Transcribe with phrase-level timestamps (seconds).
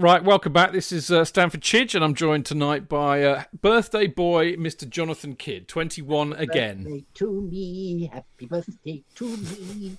[0.00, 0.72] Right, welcome back.
[0.72, 4.88] This is uh, Stamford Chidge, and I'm joined tonight by uh, birthday boy Mr.
[4.88, 6.84] Jonathan Kydd, 21 again.
[6.84, 9.98] Birthday to me, happy birthday to me.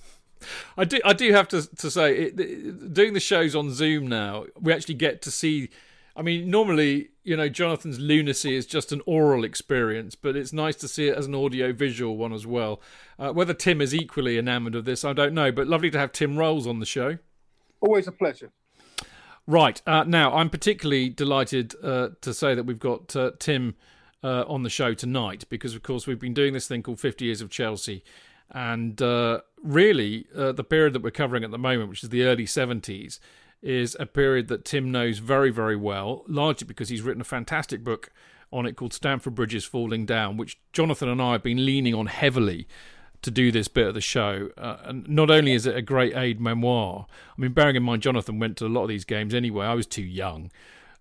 [0.76, 4.46] I do, I do have to to say, it, doing the shows on Zoom now,
[4.60, 5.68] we actually get to see.
[6.16, 10.74] I mean, normally, you know, Jonathan's lunacy is just an oral experience, but it's nice
[10.78, 12.80] to see it as an audio visual one as well.
[13.20, 16.10] Uh, whether Tim is equally enamoured of this, I don't know, but lovely to have
[16.10, 17.18] Tim Rolls on the show.
[17.80, 18.50] Always a pleasure.
[19.46, 19.82] Right.
[19.86, 23.74] Uh, now, I'm particularly delighted uh, to say that we've got uh, Tim
[24.22, 27.24] uh, on the show tonight because, of course, we've been doing this thing called 50
[27.24, 28.04] Years of Chelsea.
[28.50, 32.22] And uh, really, uh, the period that we're covering at the moment, which is the
[32.24, 33.18] early 70s,
[33.62, 37.82] is a period that Tim knows very, very well, largely because he's written a fantastic
[37.82, 38.12] book
[38.52, 42.06] on it called Stamford Bridges Falling Down, which Jonathan and I have been leaning on
[42.06, 42.68] heavily
[43.22, 44.50] to do this bit of the show.
[44.58, 47.06] Uh, and not only is it a great aid memoir,
[47.36, 49.66] I mean, bearing in mind Jonathan went to a lot of these games anyway.
[49.66, 50.50] I was too young,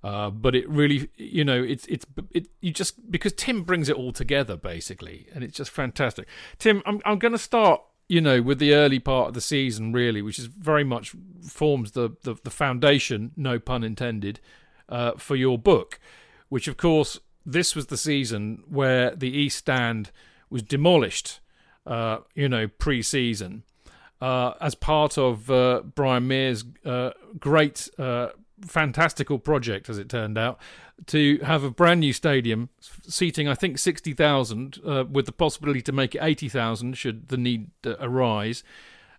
[0.04, 3.96] uh, but it really, you know, it's it's it you just because Tim brings it
[3.96, 6.28] all together basically, and it's just fantastic.
[6.60, 7.82] Tim, I'm I'm going to start.
[8.08, 11.16] You know, with the early part of the season, really, which is very much
[11.48, 14.42] forms the the, the foundation, no pun intended,
[14.90, 15.98] uh, for your book.
[16.50, 20.12] Which, of course, this was the season where the East Stand
[20.50, 21.40] was demolished
[21.86, 23.64] uh, you know, pre-season
[24.22, 28.30] uh, as part of uh, Brian Mears' uh, great, uh,
[28.66, 30.60] fantastical project, as it turned out,
[31.08, 32.70] to have a brand new stadium
[33.08, 37.30] seating, I think, sixty thousand, uh, with the possibility to make it eighty thousand should
[37.30, 38.64] the need arise,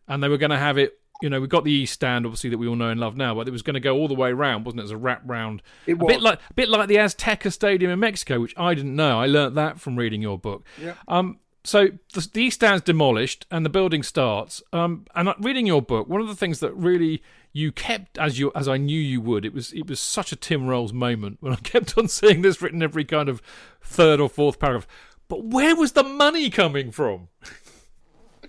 [0.07, 2.51] and they were going to have it you know, we got the East Stand, obviously
[2.51, 4.15] that we all know and love now, but it was going to go all the
[4.15, 4.85] way around, wasn't it?
[4.85, 6.11] As a wrap round, it was.
[6.11, 9.21] a bit like a bit like the Azteca Stadium in Mexico, which I didn't know.
[9.21, 10.67] I learnt that from reading your book.
[10.81, 10.95] Yeah.
[11.07, 14.63] Um, so the, the East Stand's demolished and the building starts.
[14.73, 18.51] Um, and reading your book, one of the things that really you kept as you
[18.55, 21.53] as I knew you would, it was it was such a Tim Rolls moment when
[21.53, 23.41] I kept on seeing this written every kind of
[23.81, 24.87] third or fourth paragraph.
[25.29, 27.29] But where was the money coming from?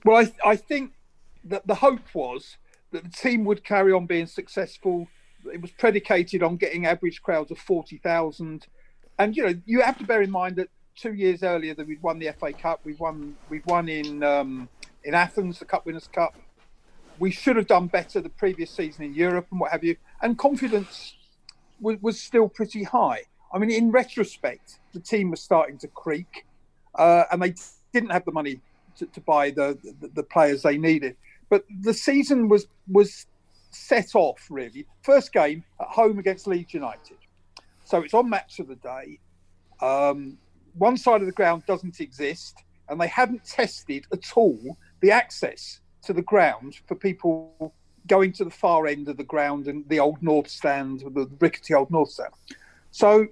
[0.03, 0.93] Well, I I think
[1.43, 2.57] that the hope was
[2.91, 5.07] that the team would carry on being successful.
[5.51, 8.67] It was predicated on getting average crowds of forty thousand,
[9.19, 12.01] and you know you have to bear in mind that two years earlier that we'd
[12.01, 12.81] won the FA Cup.
[12.83, 13.35] We've won.
[13.49, 14.69] We've won in um,
[15.03, 16.35] in Athens, the Cup Winners' Cup.
[17.19, 19.95] We should have done better the previous season in Europe and what have you.
[20.21, 21.15] And confidence
[21.79, 23.21] was, was still pretty high.
[23.53, 26.45] I mean, in retrospect, the team was starting to creak,
[26.95, 27.53] uh, and they
[27.93, 28.61] didn't have the money
[28.97, 31.15] to, to buy the, the, the players they needed.
[31.49, 33.27] But the season was was
[33.69, 34.87] set off really.
[35.03, 37.17] First game at home against Leeds United,
[37.85, 39.19] so it's on match of the day.
[39.81, 40.37] Um,
[40.77, 45.79] one side of the ground doesn't exist, and they haven't tested at all the access
[46.03, 47.73] to the ground for people
[48.07, 51.73] going to the far end of the ground and the old North Stand, the rickety
[51.73, 52.33] old North Stand.
[52.91, 53.27] So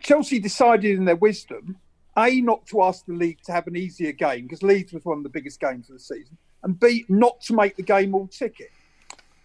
[0.00, 1.76] Chelsea decided in their wisdom,
[2.16, 5.18] A, not to ask the league to have an easier game, because Leeds was one
[5.18, 8.28] of the biggest games of the season, and B, not to make the game all
[8.28, 8.70] ticket.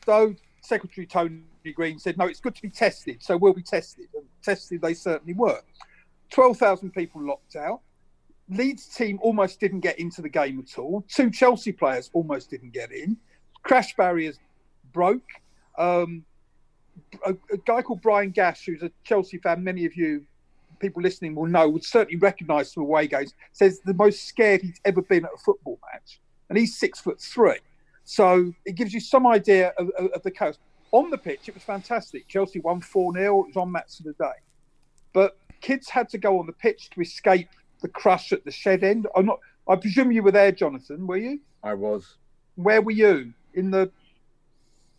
[0.06, 1.42] So Secretary Tony
[1.74, 4.08] Green said, no, it's good to be tested, so we'll be tested.
[4.14, 5.62] And tested they certainly were.
[6.32, 7.82] 12,000 people locked out.
[8.50, 11.04] Leeds team almost didn't get into the game at all.
[11.10, 13.18] Two Chelsea players almost didn't get in.
[13.64, 14.40] Crash barriers
[14.94, 15.28] broke.
[15.78, 16.24] Um,
[17.26, 20.26] a, a, guy called Brian Gash, who's a Chelsea fan, many of you
[20.80, 24.80] people listening will know, would certainly recognise from away games, says the most scared he's
[24.86, 26.20] ever been at a football match.
[26.50, 27.58] And he's six foot three.
[28.04, 30.60] So it gives you some idea of, of, of the coast.
[30.92, 32.28] On the pitch, it was fantastic.
[32.28, 33.42] Chelsea won 4 0.
[33.42, 34.40] It was on match of the day.
[35.12, 37.50] But kids had to go on the pitch to escape
[37.82, 39.08] the crush at the shed end.
[39.16, 39.40] I'm not.
[39.68, 41.08] I presume you were there, Jonathan.
[41.08, 41.40] Were you?
[41.64, 42.18] I was.
[42.56, 43.92] Where were you in the?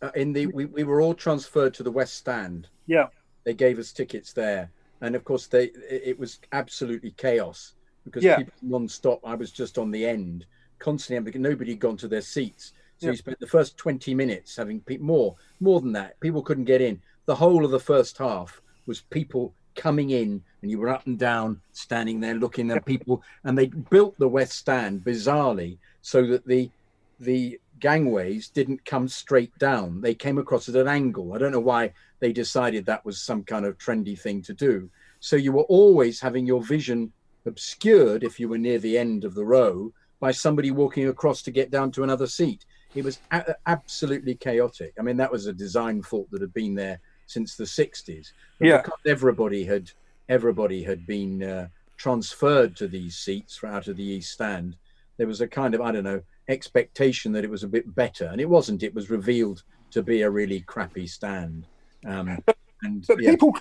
[0.01, 2.67] Uh, in the we, we were all transferred to the West Stand.
[2.87, 3.07] Yeah.
[3.43, 7.73] They gave us tickets there, and of course they it was absolutely chaos
[8.05, 8.37] because yeah.
[8.37, 9.19] people non-stop.
[9.25, 10.45] I was just on the end,
[10.77, 12.73] constantly nobody had gone to their seats.
[12.97, 13.11] So Yeah.
[13.11, 16.19] you spent the first twenty minutes having pe- more more than that.
[16.19, 17.01] People couldn't get in.
[17.25, 21.17] The whole of the first half was people coming in and you were up and
[21.17, 23.23] down standing there looking at people.
[23.45, 26.69] And they built the west stand bizarrely so that the
[27.21, 30.01] the gangways didn't come straight down.
[30.01, 31.33] They came across at an angle.
[31.33, 34.89] I don't know why they decided that was some kind of trendy thing to do.
[35.19, 37.11] So you were always having your vision
[37.45, 41.51] obscured if you were near the end of the row by somebody walking across to
[41.51, 42.65] get down to another seat.
[42.95, 44.93] It was a- absolutely chaotic.
[44.99, 46.99] I mean that was a design fault that had been there
[47.29, 48.77] since the 60s but Yeah.
[48.81, 49.91] because everybody had
[50.27, 51.67] everybody had been uh,
[51.97, 54.75] transferred to these seats out of the east stand
[55.17, 58.25] there was a kind of i don't know expectation that it was a bit better
[58.25, 61.65] and it wasn't it was revealed to be a really crappy stand
[62.05, 62.37] Um,
[62.83, 63.31] and But yeah.
[63.31, 63.53] people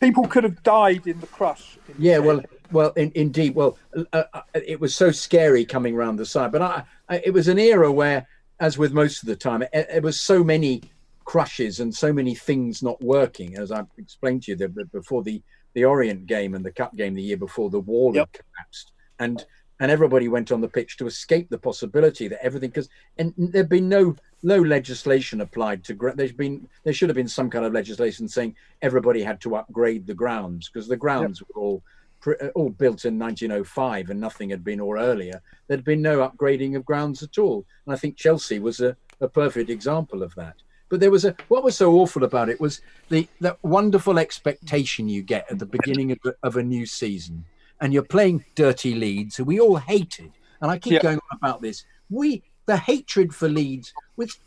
[0.00, 1.78] people could have died in the crush.
[1.88, 2.24] in Yeah, shed.
[2.26, 2.40] well,
[2.72, 3.54] well, in, indeed.
[3.54, 3.78] Well,
[4.12, 7.48] uh, uh, it was so scary coming round the side, but I, I, it was
[7.48, 8.26] an era where,
[8.60, 10.82] as with most of the time, it, it was so many
[11.26, 13.58] crushes and so many things not working.
[13.58, 15.42] As I explained to you the, before the
[15.74, 18.28] the Orient game and the Cup game the year before, the wall Yep.
[18.32, 19.44] had collapsed, and
[19.78, 22.88] and everybody went on the pitch to escape the possibility that everything because
[23.18, 27.50] and there'd been no no legislation applied to there's been there should have been some
[27.50, 31.82] kind of legislation saying everybody had to upgrade the grounds because the grounds were all
[32.26, 36.74] uh, all built in 1905 and nothing had been or earlier there'd been no upgrading
[36.74, 40.56] of grounds at all and i think chelsea was a, a perfect example of that
[40.88, 45.08] but there was a what was so awful about it was the that wonderful expectation
[45.08, 47.44] you get at the beginning of, a- of a new season.
[47.80, 50.32] And you're playing dirty leeds who we all hated.
[50.62, 51.02] And i keep Yeah.
[51.02, 51.84] going on about this.
[52.08, 54.38] We the hatred for leeds was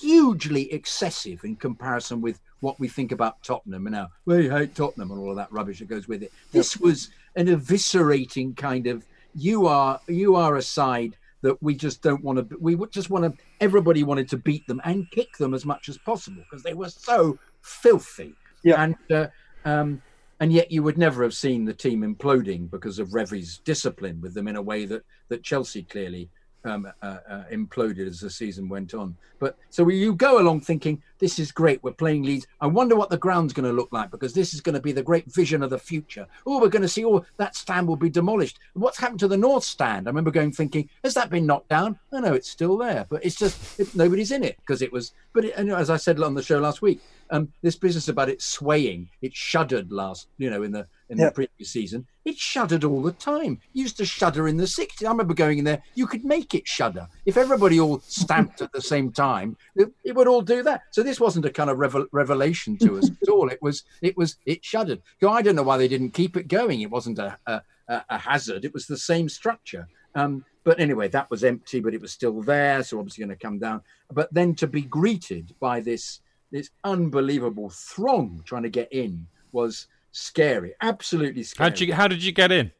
[0.00, 5.10] hugely excessive in comparison with what we think about tottenham and now we hate tottenham
[5.10, 6.32] and all of that rubbish that goes with it.
[6.52, 9.04] This was an eviscerating kind of
[9.34, 13.10] you are you are a side that we just don't want to we would just
[13.10, 16.62] want to everybody wanted to beat them and kick them as much as possible because
[16.62, 18.82] they were so filthy Yeah.
[18.82, 19.26] and uh,
[19.64, 20.02] um
[20.40, 24.32] and yet you would never have seen the team imploding because of Revie's discipline with
[24.34, 26.30] them in a way that that Chelsea clearly
[26.64, 29.16] um, uh, uh, imploded as the season went on.
[29.38, 31.82] But so you go along thinking this is great.
[31.82, 32.46] We're playing Leeds.
[32.60, 34.92] I wonder what the ground's going to look like because this is going to be
[34.92, 36.26] the great vision of the future.
[36.46, 37.04] Oh, we're going to see.
[37.04, 38.58] Oh, that stand will be demolished.
[38.74, 40.06] What's happened to the North Stand?
[40.06, 41.98] I remember going thinking, has that been knocked down?
[42.12, 45.12] Oh no, it's still there, but it's just it, nobody's in it because it was.
[45.32, 48.28] But it, and as I said on the show last week, um, this business about
[48.28, 52.06] it swaying, it shuddered last, you know, in the in the previous season.
[52.24, 53.60] It shuddered all the time.
[53.74, 55.04] It used to shudder in the 60s.
[55.04, 57.08] I remember going in there, you could make it shudder.
[57.26, 60.82] If everybody all stamped at the same time, it, it would all do that.
[60.92, 63.48] So this wasn't a kind of revel, revelation to us at all.
[63.48, 65.02] It was, it was, it shuddered.
[65.20, 66.80] So I don't know why they didn't keep it going.
[66.80, 68.64] It wasn't a, a, a a hazard.
[68.64, 69.88] It was the same structure.
[70.14, 72.82] Um, but anyway, that was empty, but it was still there.
[72.82, 73.82] So obviously going to come down.
[74.12, 76.20] But then to be greeted by this,
[76.50, 81.70] this unbelievable throng trying to get in was scary, absolutely scary.
[81.70, 82.72] How did you how did you get in?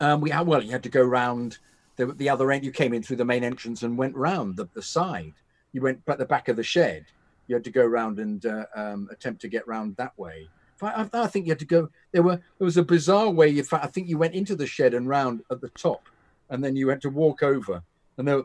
[0.00, 1.58] Um, we had, well, you had to go round
[1.96, 2.64] the, the other end.
[2.64, 5.34] You came in through the main entrance and went round the, the side.
[5.72, 7.06] You went at the back of the shed.
[7.46, 10.48] You had to go round and uh, um, attempt to get round that way.
[10.82, 11.88] I, I, think you had to go.
[12.12, 13.48] There were there was a bizarre way.
[13.48, 16.08] You, I think you went into the shed and round at the top,
[16.50, 17.82] and then you had to walk over.
[18.18, 18.42] And there,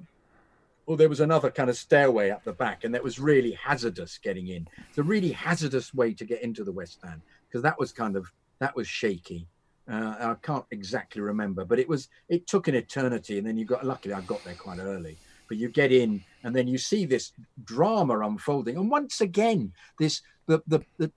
[0.86, 4.18] well, there was another kind of stairway up the back, and that was really hazardous
[4.20, 4.68] getting in.
[4.90, 8.16] It's a really hazardous way to get into the West Stand because that was kind
[8.16, 9.48] of that was shaky.
[9.90, 13.66] Uh, I can't exactly remember, but it was it took an eternity, and then you
[13.66, 15.18] got luckily I got there quite early.
[15.48, 17.32] But you get in, and then you see this
[17.64, 21.12] drama unfolding, and once again, this the the the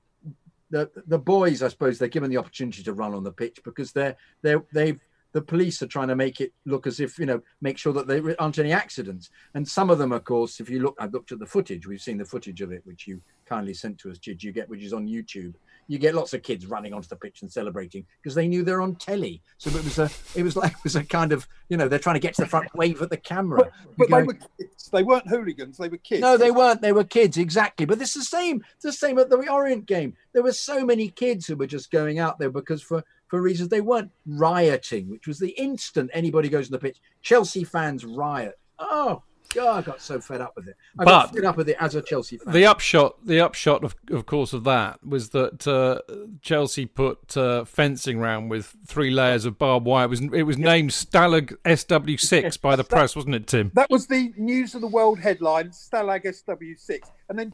[0.70, 3.93] the, the boys, I suppose, they're given the opportunity to run on the pitch because
[3.93, 4.99] they're they they've
[5.32, 8.06] the police are trying to make it look as if you know make sure that
[8.06, 11.32] there aren't any accidents and some of them of course if you look i've looked
[11.32, 14.19] at the footage we've seen the footage of it which you kindly sent to us
[14.19, 15.55] did you get which is on youtube
[15.93, 18.81] you get lots of kids running onto the pitch and celebrating because they knew they're
[18.81, 21.77] on telly so it was a it was like it was a kind of you
[21.77, 24.22] know they're trying to get to the front wave at the camera But You they
[24.22, 24.89] were kids.
[24.91, 25.77] They weren't hooligans.
[25.77, 26.22] They were kids.
[26.22, 26.81] no, they weren't.
[26.81, 27.87] They were kids, exactly.
[27.87, 28.65] But it's the same.
[28.75, 30.15] It's the same at the Orient game.
[30.32, 33.69] There were so many kids who were just going out there because for for reasons
[33.69, 36.99] they weren't rioting, which was the instant anybody goes on the pitch.
[37.20, 38.58] Chelsea fans riot.
[38.79, 39.22] Oh
[39.55, 40.77] God, I got so fed up with it.
[40.99, 42.53] I got But- fed up with it as a Chelsea fan.
[42.53, 46.01] The upshot, the upshot of, of course, of that was that uh,
[46.41, 50.05] Chelsea put uh, fencing round with three layers of barbed wire.
[50.05, 53.71] It was it was named Stalag SW6 by the press, wasn't it, Tim?
[53.75, 57.01] That was the news of the world headline, Stalag SW6.
[57.29, 57.53] And then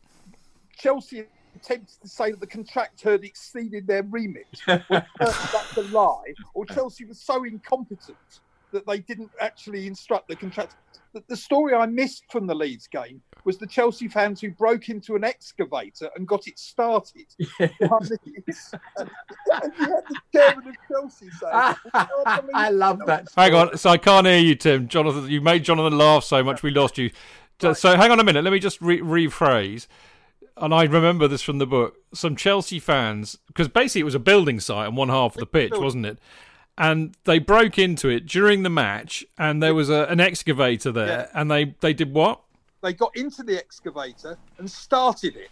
[0.77, 1.25] Chelsea
[1.57, 4.47] attempted to say that the contractor had exceeded their remit.
[4.69, 6.35] Well, that's a lie.
[6.55, 8.17] Or Chelsea was so incompetent
[8.73, 10.77] that they didn't actually instruct the contractor.
[11.15, 14.91] The, the story I missed from the Leeds game was the Chelsea fans who broke
[14.91, 17.27] into an excavator and got it started.
[17.59, 18.05] and you had
[20.05, 21.75] the chairman of Chelsea saying,
[22.55, 23.29] I love that.
[23.35, 24.87] Hang on, so I can't hear you, Tim.
[24.87, 27.11] Jonathan, you made Jonathan laugh so much we lost you.
[27.61, 28.45] So, so hang on a minute.
[28.45, 29.87] Let me just re- rephrase.
[30.57, 31.97] And I remember this from the book.
[32.13, 35.47] Some Chelsea fans, because basically it was a building site on one half of the
[35.47, 36.19] pitch, wasn't it?
[36.79, 41.29] And they broke into it during the match, and there was a, an excavator there,
[41.35, 42.41] and they, they did what?
[42.83, 45.51] they got into the excavator and started it.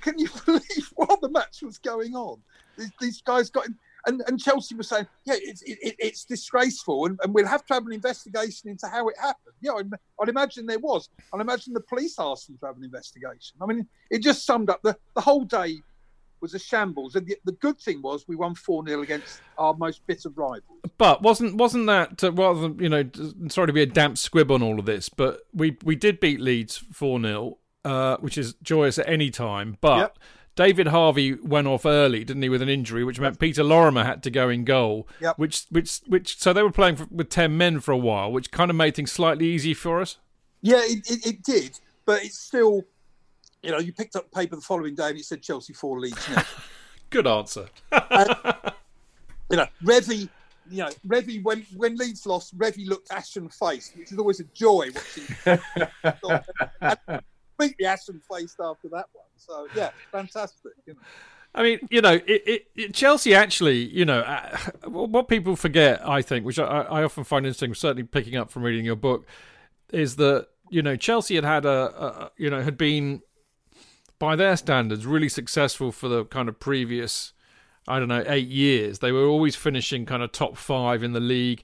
[0.00, 2.40] Can you believe while the match was going on?
[2.76, 7.06] These, these guys got in, and, and Chelsea was saying, yeah, it's it, it's disgraceful,
[7.06, 9.54] and, and we'll have to have an investigation into how it happened.
[9.60, 11.08] Yeah, I'd, I'd imagine there was.
[11.32, 13.56] I'd imagine the police asked them to have an investigation.
[13.60, 15.82] I mean, it just summed up the the whole day
[16.40, 17.14] was a shambles.
[17.14, 20.78] And the, the good thing was we won four 0 against our most bitter rival.
[20.96, 23.04] But wasn't wasn't that uh, rather than you know
[23.48, 26.40] sorry to be a damp squib on all of this, but we we did beat
[26.40, 29.78] Leeds four 0 uh, which is joyous at any time.
[29.80, 30.18] But Yep.
[30.56, 34.24] David Harvey went off early, didn't he, with an injury, which meant Peter Lorimer had
[34.24, 35.06] to go in goal.
[35.20, 35.38] Yep.
[35.38, 38.50] Which which which so they were playing for, with ten men for a while, which
[38.50, 40.18] kind of made things slightly easy for us.
[40.60, 42.82] Yeah, it, it, it did, but it's still,
[43.62, 45.98] you know, you picked up the paper the following day and it said Chelsea four
[45.98, 46.42] Leeds now.
[47.10, 47.68] Good answer.
[47.92, 50.28] you know, Revie,
[50.70, 54.44] you know, Revie when when Leeds lost, Revie looked ashen faced, which is always a
[54.54, 55.60] joy watching.
[56.82, 57.22] and
[57.58, 59.24] completely ashen faced after that one.
[59.36, 60.72] So yeah, fantastic.
[60.86, 61.00] You know.
[61.54, 66.06] I mean, you know, it, it, it, Chelsea actually, you know, uh, what people forget,
[66.06, 69.26] I think, which I, I often find interesting, certainly picking up from reading your book,
[69.92, 73.22] is that you know Chelsea had had a, a you know had been
[74.18, 77.32] by their standards really successful for the kind of previous
[77.88, 78.98] I don't know eight years.
[78.98, 81.62] They were always finishing kind of top five in the league.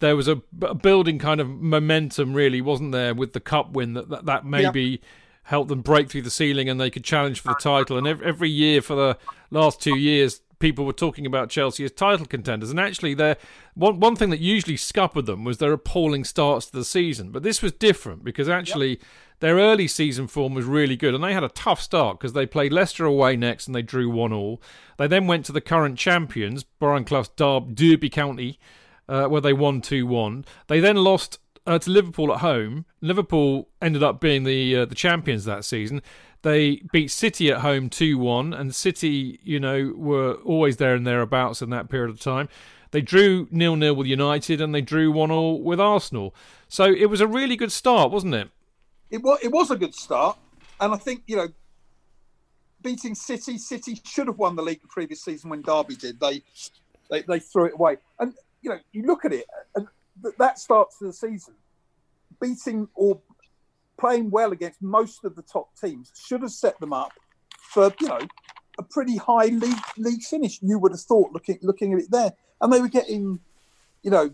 [0.00, 3.94] There was a, a building kind of momentum, really, wasn't there, with the cup win
[3.94, 5.00] that that, that maybe
[5.44, 7.96] helped them break through the ceiling and they could challenge for the title.
[7.98, 9.18] And every, every year for the
[9.50, 12.70] last two years, people were talking about Chelsea as title contenders.
[12.70, 13.36] And actually, their
[13.74, 17.30] one one thing that usually scuppered them was their appalling starts to the season.
[17.30, 19.00] But this was different because actually
[19.42, 22.46] their early season form was really good, and they had a tough start because they
[22.46, 24.62] played Leicester away next and they drew one all.
[24.98, 28.60] They then went to the current champions, Brian Clough's Derb- Derby County,
[29.08, 30.44] uh, where they won two one.
[30.68, 31.38] They then lost.
[31.64, 32.86] Uh, to Liverpool at home.
[33.00, 36.02] Liverpool ended up being the uh, the champions that season.
[36.42, 41.06] They beat City at home 2 1, and City, you know, were always there and
[41.06, 42.48] thereabouts in that period of time.
[42.90, 46.34] They drew nil nil with United and they drew 1 0 with Arsenal.
[46.68, 48.50] So it was a really good start, wasn't it?
[49.12, 50.38] It was it was a good start,
[50.80, 51.48] and I think you know,
[52.80, 56.18] beating City, City should have won the league the previous season when Derby did.
[56.18, 56.42] They
[57.10, 59.44] they, they threw it away, and you know, you look at it,
[59.76, 59.86] and
[60.22, 61.52] th- that starts the season,
[62.40, 63.20] beating or
[64.00, 67.12] playing well against most of the top teams should have set them up
[67.74, 68.20] for you know
[68.78, 70.58] a pretty high league league finish.
[70.62, 73.40] You would have thought looking looking at it there, and they were getting,
[74.02, 74.30] you know,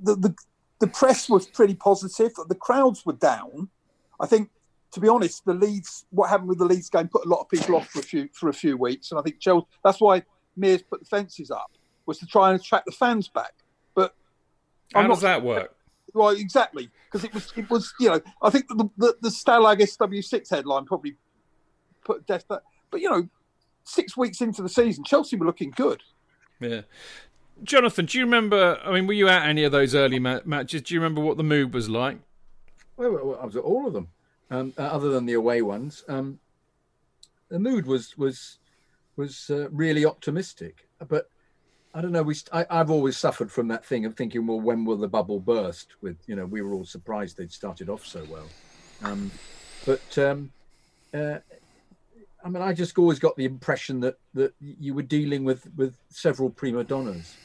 [0.00, 0.34] the the
[0.80, 2.32] the press was pretty positive.
[2.48, 3.68] The crowds were down.
[4.18, 4.50] I think,
[4.92, 7.48] to be honest, the Leeds what happened with the Leeds game put a lot of
[7.48, 9.66] people off for a few for a few weeks, and I think Chelsea.
[9.84, 10.22] That's why
[10.56, 11.70] Mears put the fences up
[12.06, 13.52] was to try and attract the fans back.
[13.94, 14.14] But
[14.94, 15.76] How I'm does not- that work?
[16.12, 19.78] Well, exactly, because it was it was you know I think the the, the Stalag
[19.80, 21.16] SW6 headline probably
[22.04, 23.28] put death that, but you know,
[23.84, 26.02] six weeks into the season, Chelsea were looking good.
[26.58, 26.80] Yeah.
[27.62, 28.80] Jonathan, do you remember?
[28.84, 30.82] I mean, were you at any of those early ma- matches?
[30.82, 32.18] Do you remember what the mood was like?
[32.96, 34.08] Well, I was at all of them,
[34.50, 36.04] um, uh, other than the away ones.
[36.08, 36.38] Um,
[37.48, 38.58] the mood was was
[39.16, 41.28] was uh, really optimistic, but
[41.94, 42.22] I don't know.
[42.22, 45.40] We I, I've always suffered from that thing of thinking, well, when will the bubble
[45.40, 45.88] burst?
[46.00, 48.48] With you know, we were all surprised they'd started off so well,
[49.02, 49.30] um,
[49.84, 50.50] but um,
[51.12, 51.38] uh,
[52.44, 55.94] I mean, I just always got the impression that that you were dealing with with
[56.08, 57.36] several prima donnas,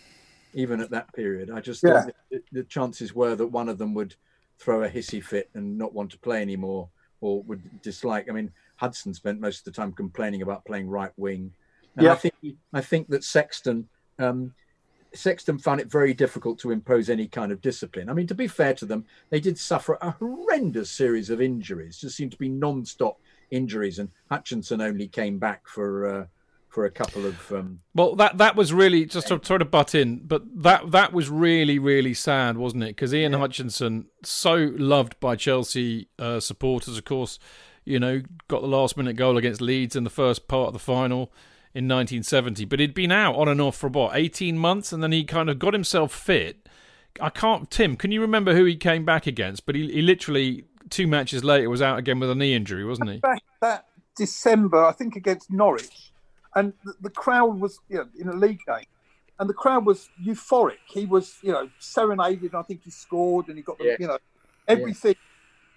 [0.55, 1.51] even at that period.
[1.51, 2.03] I just Yeah.
[2.03, 4.15] thought that the chances were that one of them would
[4.57, 6.89] throw a hissy fit and not want to play anymore,
[7.21, 8.27] or would dislike.
[8.29, 11.51] I mean, Hudson spent most of the time complaining about playing right wing.
[11.97, 12.15] And I Yeah.
[12.15, 12.35] think
[12.73, 13.87] I think that Sexton.
[14.17, 14.53] Um,
[15.13, 18.09] Sexton found it very difficult to impose any kind of discipline.
[18.09, 21.99] I mean, to be fair to them, they did suffer a horrendous series of injuries.
[21.99, 23.17] Just seemed to be non-stop
[23.49, 26.25] injuries, and Hutchinson only came back for uh,
[26.75, 27.51] for a couple of.
[27.53, 31.13] Um, Well, that that was really just to sort of butt in, but that that
[31.13, 32.97] was really really sad, wasn't it?
[32.97, 37.39] Because Ian Hutchinson, so loved by Chelsea uh, supporters, of course,
[37.85, 40.79] you know, got the last minute goal against Leeds in the first part of the
[40.79, 41.31] final
[41.73, 45.13] in 1970, but he'd been out on and off for what 18 months, and then
[45.13, 46.67] he kind of got himself fit.
[47.21, 47.95] I can't, Tim.
[47.95, 49.65] Can you remember who he came back against?
[49.65, 53.09] But he, he literally two matches later was out again with a knee injury, wasn't
[53.11, 53.17] he?
[53.19, 56.11] back that December, I think against Norwich,
[56.55, 58.85] and the, the crowd was you know, in a league game,
[59.39, 60.77] and the crowd was euphoric.
[60.87, 62.53] He was you know serenaded.
[62.53, 63.95] And I think he scored, and he got the, Yeah.
[63.99, 64.17] you know
[64.67, 65.15] everything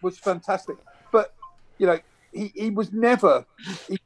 [0.03, 0.77] was fantastic.
[1.13, 1.35] But
[1.79, 1.99] you know
[2.33, 3.45] he, he was never
[3.89, 3.99] he,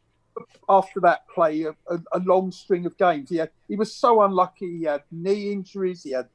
[0.68, 3.28] after that play a, a, a long string of games.
[3.30, 4.78] He had he was so unlucky.
[4.78, 6.02] He had knee injuries.
[6.02, 6.28] He had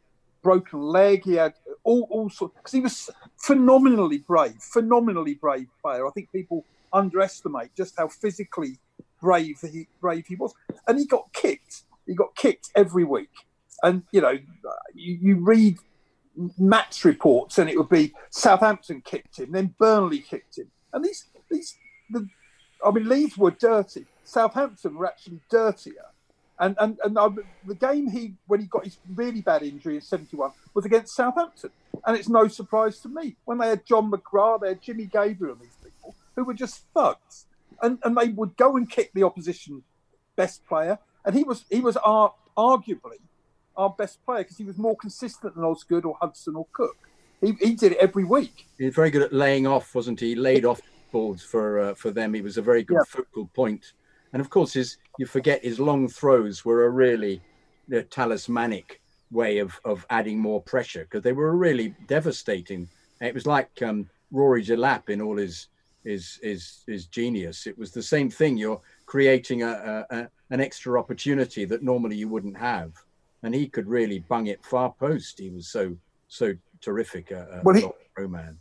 [0.43, 1.23] broken leg.
[1.23, 1.53] He had
[1.83, 6.05] all all sorts because he was phenomenally brave, phenomenally brave player.
[6.05, 6.63] I think people
[6.93, 8.77] underestimate just how physically
[9.21, 10.53] brave he brave he was,
[10.87, 13.29] and he got kicked he got kicked every week.
[13.83, 14.37] And you know,
[14.95, 15.77] you, you read
[16.57, 21.25] match reports, and it would be Southampton kicked him, then Burnley kicked him, and these
[21.51, 21.77] these
[22.09, 22.27] the,
[22.83, 24.05] I mean, Leeds were dirty.
[24.23, 26.05] Southampton were actually dirtier.
[26.59, 27.27] And and and I,
[27.67, 31.69] the game he when he got his really bad injury in '71 was against Southampton,
[32.05, 35.53] and it's no surprise to me when they had John McGrath, they had Jimmy Gabriel,
[35.53, 37.45] and these people who were just thugs,
[37.81, 39.83] and and they would go and kick the opposition
[40.35, 43.19] best player, and he was he was our arguably
[43.75, 46.97] our best player because he was more consistent than Osgood or Hudson or Cooke.
[47.41, 48.67] He, he did it every week.
[48.79, 50.29] He was very good at laying off, wasn't he?
[50.29, 50.81] he laid off
[51.11, 52.33] balls for uh, for them.
[52.33, 53.03] He was a very good yeah.
[53.07, 53.93] focal point.
[54.33, 57.41] And of course, his you forget his long throws were a really
[57.87, 62.89] you know, talismanic way of of adding more pressure because they were really devastating.
[63.21, 65.67] It was like um, Rory Delap in all his
[66.07, 67.67] his his his genius.
[67.67, 68.57] It was the same thing.
[68.57, 72.93] You're creating a, a, a an extra opportunity that normally you wouldn't have,
[73.43, 75.39] and he could really bung it far post.
[75.39, 75.95] He was so
[76.27, 77.31] so terrific.
[77.31, 78.57] Uh, well, he, man.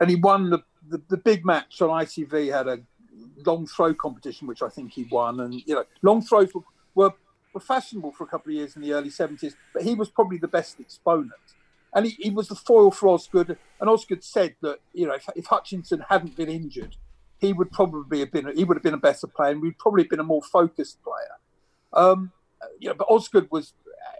[0.00, 2.52] And he won the, the, the big match on ITV.
[2.52, 2.78] Had a
[3.46, 5.40] long throw competition, which I think he won.
[5.40, 6.62] And you know, long throws were,
[6.94, 7.12] were,
[7.52, 10.38] were fashionable for a couple of years in the early seventies, but he was probably
[10.38, 11.32] the best exponent.
[11.94, 13.56] And he, he was the foil for Osgood.
[13.80, 16.96] And Osgood said that you know if, if Hutchinson hadn't been injured,
[17.38, 20.02] he would probably have been he would have been a better player, and we'd probably
[20.02, 21.36] have been a more focused player.
[21.92, 22.32] Um,
[22.78, 23.72] you know, but Osgood was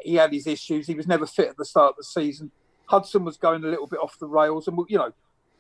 [0.03, 0.87] he had his issues.
[0.87, 2.51] He was never fit at the start of the season.
[2.87, 5.13] Hudson was going a little bit off the rails, and you know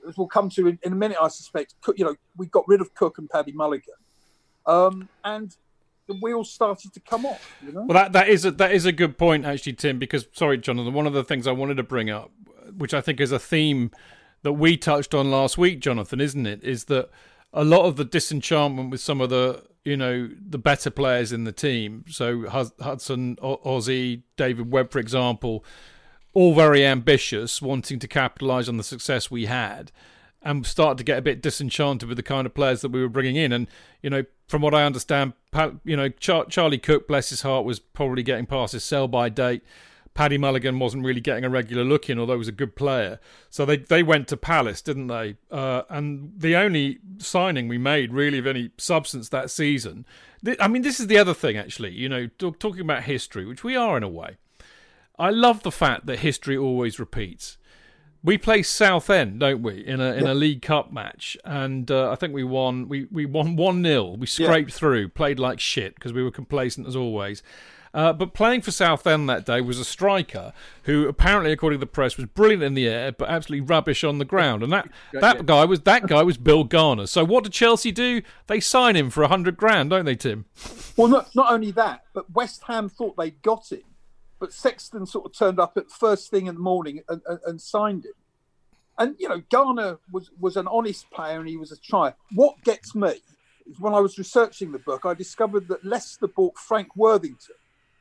[0.07, 2.81] as we'll come to in, in a minute, I suspect, you know, we got rid
[2.81, 3.95] of Cooke and Paddy Mulligan,
[4.67, 5.55] um, and
[6.09, 7.55] the wheels started to come off.
[7.65, 7.85] You know?
[7.85, 9.99] Well, that that is a, that is a good point actually, Tim.
[9.99, 12.33] Because sorry, Jonathan, one of the things I wanted to bring up,
[12.77, 13.91] which I think is a theme
[14.43, 16.65] that we touched on last week, Jonathan, isn't it?
[16.65, 17.11] Is that
[17.53, 21.45] a lot of the disenchantment with some of the you know the better players in
[21.45, 22.05] the team.
[22.09, 25.65] So Hudson, Ossie, David Webb, for example
[26.39, 29.91] all very ambitious, wanting to capitalise on the success we had,
[30.43, 33.09] and started to get a bit disenchanted with the kind of players that we were
[33.09, 33.53] bringing in.
[33.53, 33.67] And
[34.03, 35.35] you know, from what I understand,
[35.85, 39.63] you know, Char- Charlie Cooke, bless his heart, was probably getting past his sell-by date.
[40.15, 43.21] Paddy Mulligan wasn't really getting a regular look in, although he was a good player.
[43.51, 45.37] So they they went to Palace, didn't they?
[45.49, 50.07] Uh, and the only signing we made, really, of any substance that season.
[50.59, 51.93] I mean, this is the other thing, actually.
[51.93, 54.39] You know, talking about history, which we are in a way.
[55.21, 57.58] I love the fact that history always repeats.
[58.23, 60.33] We play Southend, don't we, in a in yeah.
[60.33, 62.89] a League Cup match, and uh, I think we won.
[62.89, 64.77] We we won one 0 We scraped yeah.
[64.77, 67.43] through, played like shit because we were complacent as always.
[67.95, 70.53] Uh, but playing for Southend that day was a striker
[70.83, 74.19] who, apparently, according to the press, was brilliant in the air but absolutely rubbish on
[74.19, 74.63] the ground.
[74.63, 77.07] And that, that guy was that guy was Bill Garner.
[77.07, 78.23] So what did Chelsea do?
[78.47, 80.45] They sign him for a hundred grand, don't they, Tim?
[80.97, 83.83] Well, not not only that, but West Ham thought they'd got him
[84.39, 87.61] but Sexton sort of turned up at first thing in the morning and, and, and
[87.61, 88.13] signed him.
[88.99, 92.15] And you know, Garner was was an honest player and he was a try.
[92.35, 93.21] What gets me
[93.67, 97.57] is when I was researching the book, I discovered that Leicester bought Frank Worthington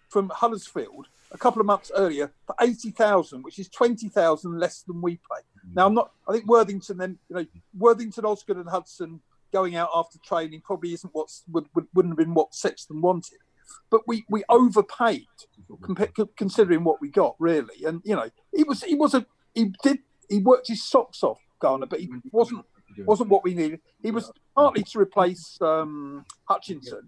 [0.10, 4.82] from Huddersfield a couple of months earlier for eighty thousand, which is twenty thousand less
[4.82, 5.41] than we pay.
[5.69, 5.76] Mm.
[5.76, 6.12] Now I'm not.
[6.28, 7.45] I think Worthington then, you know,
[7.78, 9.21] Worthington, Osgood, and Hudson
[9.54, 13.38] going out after training probably isn't what would, would, wouldn't have been what Sexton wanted
[13.89, 15.27] but we we overpaid
[16.38, 17.86] considering what we got really.
[17.86, 19.99] And you know, he was he was a he did
[20.30, 22.65] he worked his socks off Garner, but he wasn't
[23.06, 23.80] wasn't what we needed.
[24.01, 27.08] He was partly to replace um, Hutchinson,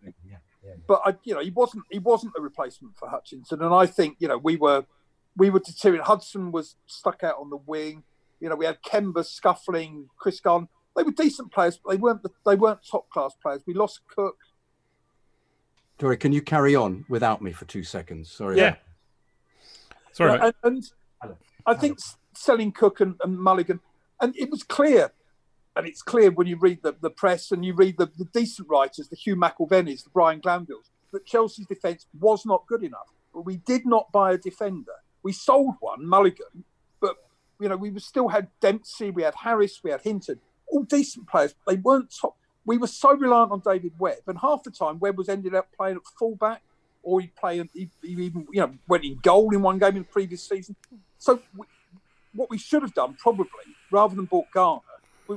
[0.87, 3.61] but I, you know he wasn't he wasn't a replacement for Hutchinson.
[3.61, 4.85] And I think you know we were
[5.37, 6.05] we were deteriorating.
[6.05, 8.03] Hudson was stuck out on the wing.
[8.39, 10.67] You know we had Kember scuffling, Chris Gunn.
[10.95, 13.61] They were decent players, but they weren't they weren't top class players.
[13.65, 14.37] We lost Cooke.
[15.99, 18.31] Dory, can you carry on without me for two seconds?
[18.31, 18.57] Sorry.
[18.57, 18.75] Yeah.
[20.13, 20.39] Sorry.
[20.39, 20.83] Yeah, and,
[21.23, 21.35] and
[21.65, 21.99] I think
[22.33, 23.81] selling Cooke and, and, Mulligan,
[24.21, 25.12] and it was clear,
[25.75, 28.69] and it's clear when you read the, the press and you read the, the decent
[28.69, 33.12] writers, the Hugh McIlvanneys, the Brian Glanvilles, that Chelsea's defence was not good enough.
[33.33, 34.93] But we did not buy a defender.
[35.21, 36.63] We sold one, Mulligan,
[37.01, 37.17] but
[37.59, 41.53] you know we still had Dempsey, we had Harris, we had Hinton, all decent players.
[41.53, 42.38] But they weren't top
[42.69, 45.69] we were so reliant on David Webb, and half the time Webb was ended up
[45.75, 46.62] playing at fullback,
[47.01, 50.03] or he played, he, he, even you know went in goal in one game in
[50.03, 50.75] the previous season.
[51.17, 51.65] So we,
[52.36, 53.47] what we should have done probably,
[53.89, 54.82] rather than bought Garner,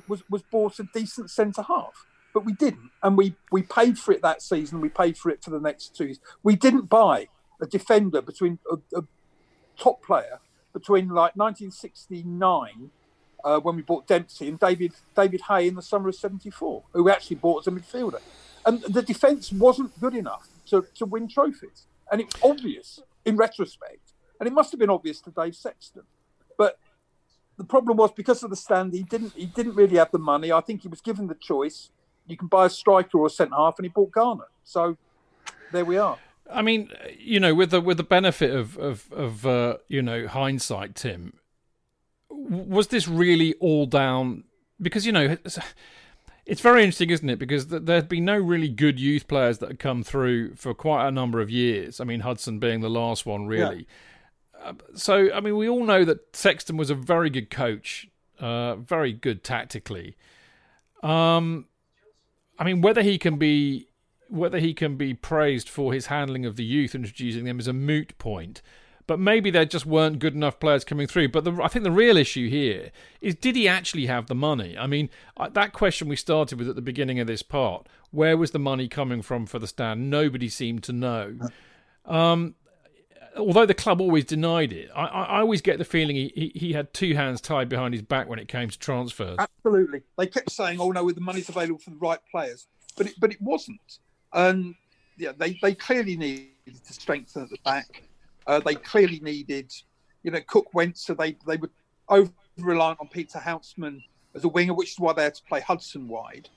[0.06, 2.04] was was bought a decent centre half.
[2.34, 4.82] But we didn't, and we we paid for it that season.
[4.82, 6.20] We paid for it for the next two years.
[6.42, 7.28] We didn't buy
[7.62, 9.04] a defender between a, a
[9.78, 10.40] top player
[10.74, 12.90] between like 1969
[13.44, 17.04] uh, when we bought Dempsey and David David Hay in the summer of '74, who
[17.04, 18.20] we actually bought as a midfielder.
[18.64, 21.86] And the defence wasn't good enough to, to win trophies.
[22.12, 26.02] and it was obvious in retrospect, and it must have been obvious to Dave Sexton.
[26.56, 26.78] But
[27.56, 30.52] the problem was because of the stand, he didn't he didn't really have the money.
[30.52, 31.90] I think he was given the choice.
[32.26, 34.48] You can buy a striker or a centre half, and he bought Garner.
[34.64, 34.96] So
[35.72, 36.18] there we are.
[36.50, 40.26] I mean, you know, with the with the benefit of of, of uh, you know
[40.26, 41.34] hindsight, Tim,
[42.32, 44.44] was this really all down?
[44.80, 45.36] Because you know,
[46.46, 47.38] it's, very interesting, isn't it?
[47.38, 51.06] Because th- there'd been no really good youth players that had come through for quite
[51.06, 52.00] a number of years.
[52.00, 53.86] I mean, Hudson being the last one, really.
[54.60, 54.70] Yeah.
[54.70, 58.76] Uh, so, I mean, we all know that Sexton was a very good coach, uh,
[58.76, 60.16] very good tactically.
[61.02, 61.66] Um,
[62.58, 63.88] I mean, whether he can be
[64.28, 67.72] whether he can be praised for his handling of the youth, introducing them, is a
[67.72, 68.62] moot point.
[69.06, 71.28] But maybe there just weren't good enough players coming through.
[71.30, 74.76] But the, I think the real issue here is did he actually have the money?
[74.78, 75.10] I mean,
[75.52, 78.88] that question we started with at the beginning of this part where was the money
[78.88, 80.10] coming from for the stand?
[80.10, 81.38] Nobody seemed to know.
[82.04, 82.54] Um,
[83.36, 86.72] although the club always denied it, I, I always get the feeling he, he, he,
[86.72, 89.38] had two hands tied behind his back when it came to transfers.
[89.38, 93.14] Absolutely, they kept saying, "Oh no, the money's available for the right players," but it,
[93.18, 93.98] but it wasn't.
[94.32, 94.74] And
[95.16, 98.02] yeah, they, they clearly needed to strengthen at the back.
[98.46, 99.72] Uh, they clearly needed,
[100.22, 101.70] you know, Cooke went, so they, they were
[102.08, 104.02] over reliant on Peter Houseman
[104.34, 106.48] as a winger, which is why they had to play Hudson wide.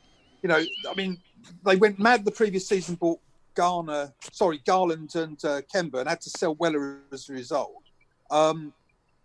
[0.41, 1.17] You know, I mean,
[1.65, 3.19] they went mad the previous season, bought
[3.55, 7.81] Garner, sorry, Garland and uh, Kember, and had to sell Weller as a result.
[8.29, 8.73] Um,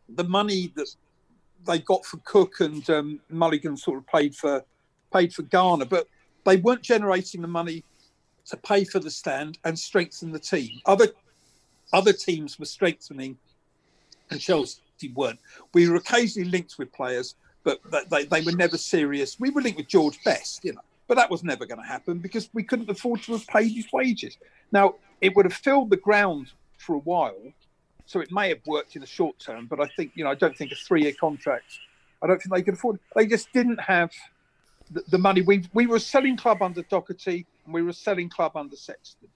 [0.08, 0.88] the money that
[1.66, 4.64] they got for Cooke and um, Mulligan sort of paid for
[5.12, 6.06] paid for Garner, but
[6.44, 7.84] they weren't generating the money
[8.46, 10.80] to pay for the stand and strengthen the team.
[10.86, 11.08] Other
[11.92, 13.38] other teams were strengthening,
[14.30, 14.80] and Chelsea
[15.14, 15.38] weren't.
[15.74, 19.38] We were occasionally linked with players, but they, they were never serious.
[19.38, 22.18] We were linked with George Best, you know, but that was never going to happen
[22.18, 24.36] because we couldn't afford to have paid his wages.
[24.72, 27.52] Now it would have filled the ground for a while,
[28.06, 29.66] so it may have worked in the short term.
[29.66, 31.78] But I think you know I don't think a three-year contract.
[32.22, 32.96] I don't think they could afford.
[32.96, 33.02] It.
[33.16, 34.12] They just didn't have
[34.90, 35.42] the, the money.
[35.42, 38.76] We we were a selling club under Docherty, and we were a selling club under
[38.76, 39.28] Sexton.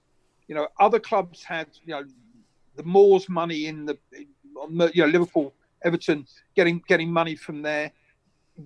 [0.47, 2.03] You know, other clubs had you know
[2.75, 3.97] the Moores money in the
[4.93, 7.91] you know Liverpool, Everton getting getting money from there.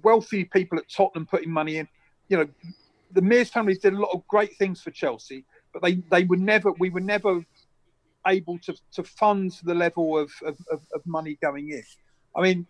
[0.04, 1.88] Wealthy people at Tottenham putting money in.
[2.28, 2.48] You know,
[3.12, 6.38] the Mears families did a lot of great things for Chelsea, but they they were
[6.38, 7.44] never we were never
[8.28, 11.84] able to to fund the level of, of, of money going in.
[12.36, 12.68] I mean,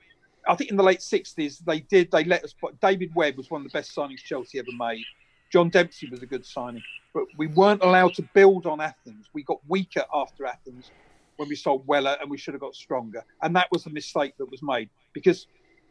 [0.48, 2.12] I think in the late sixties they did.
[2.12, 2.54] They let us.
[2.60, 5.04] But David Webb was one of the best signings Chelsea ever made.
[5.52, 9.28] John Dempsey was a good signing, but we weren't allowed to build on Athens.
[9.34, 10.92] We got weaker after Athens
[11.40, 13.24] when we sold Weller, and we should have got stronger.
[13.42, 15.48] And that was a mistake that was made because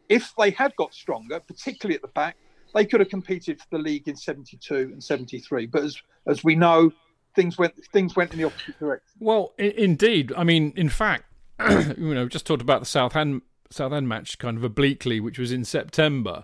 [0.07, 2.35] if they had got stronger, particularly at the back,
[2.75, 5.65] they could have competed for the league in '72 and '73.
[5.65, 6.91] But as as we know,
[7.35, 9.09] things went things went in the opposite direction.
[9.19, 10.31] Well, I- indeed.
[10.37, 11.23] I mean, in fact,
[11.97, 15.65] you know, just talked about the Southend Southend match kind of obliquely, which was in
[15.65, 16.43] September.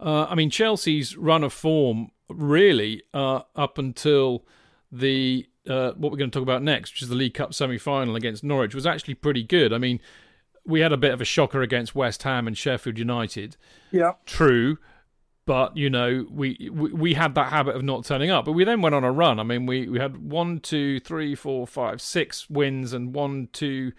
[0.00, 4.44] Uh, I mean, Chelsea's run of form really uh, up until
[4.90, 8.16] the uh, what we're going to talk about next, which is the League Cup semi-final
[8.16, 9.72] against Norwich, was actually pretty good.
[9.72, 10.00] I mean,
[10.64, 13.56] we had a bit of a shocker against West Ham and Sheffield United.
[13.90, 14.78] Yeah, true,
[15.44, 18.44] but you know we, we we had that habit of not turning up.
[18.44, 19.38] But we then went on a run.
[19.38, 23.92] I mean, we we had one, two, three, four, five, six wins and one, two,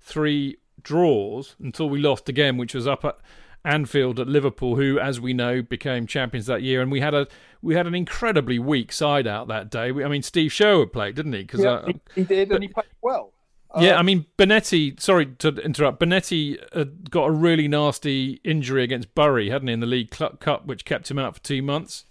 [0.00, 3.18] three draws until we lost again, which was up at
[3.64, 6.82] Anfield at Liverpool, who, as we know, became champions that year.
[6.82, 7.28] And we had a
[7.60, 9.88] we had an incredibly weak side out that day.
[9.88, 11.44] I mean, Steve Sherwood played, didn't he?
[11.44, 13.32] Cause, yeah, uh, he, he, did, but, and he played well.
[13.80, 15.00] Yeah, I mean, Bonetti.
[15.00, 16.00] Sorry to interrupt.
[16.00, 20.66] Bonetti uh, got a really nasty injury against Bury, hadn't he, in the League Cup,
[20.66, 22.04] which kept him out for two months.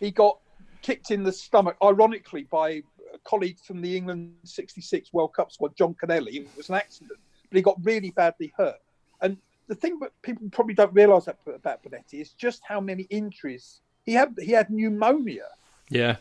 [0.00, 0.38] He got
[0.80, 2.82] kicked in the stomach, ironically, by a
[3.24, 6.38] colleague from the England '66 World Cup squad, John Connelly.
[6.38, 7.18] It was an accident,
[7.50, 8.78] but he got really badly hurt.
[9.20, 9.36] And
[9.68, 13.80] the thing that people probably don't realise that about Bonetti is just how many injuries
[14.04, 14.34] he had.
[14.38, 15.48] He had pneumonia.
[15.90, 16.16] Yeah.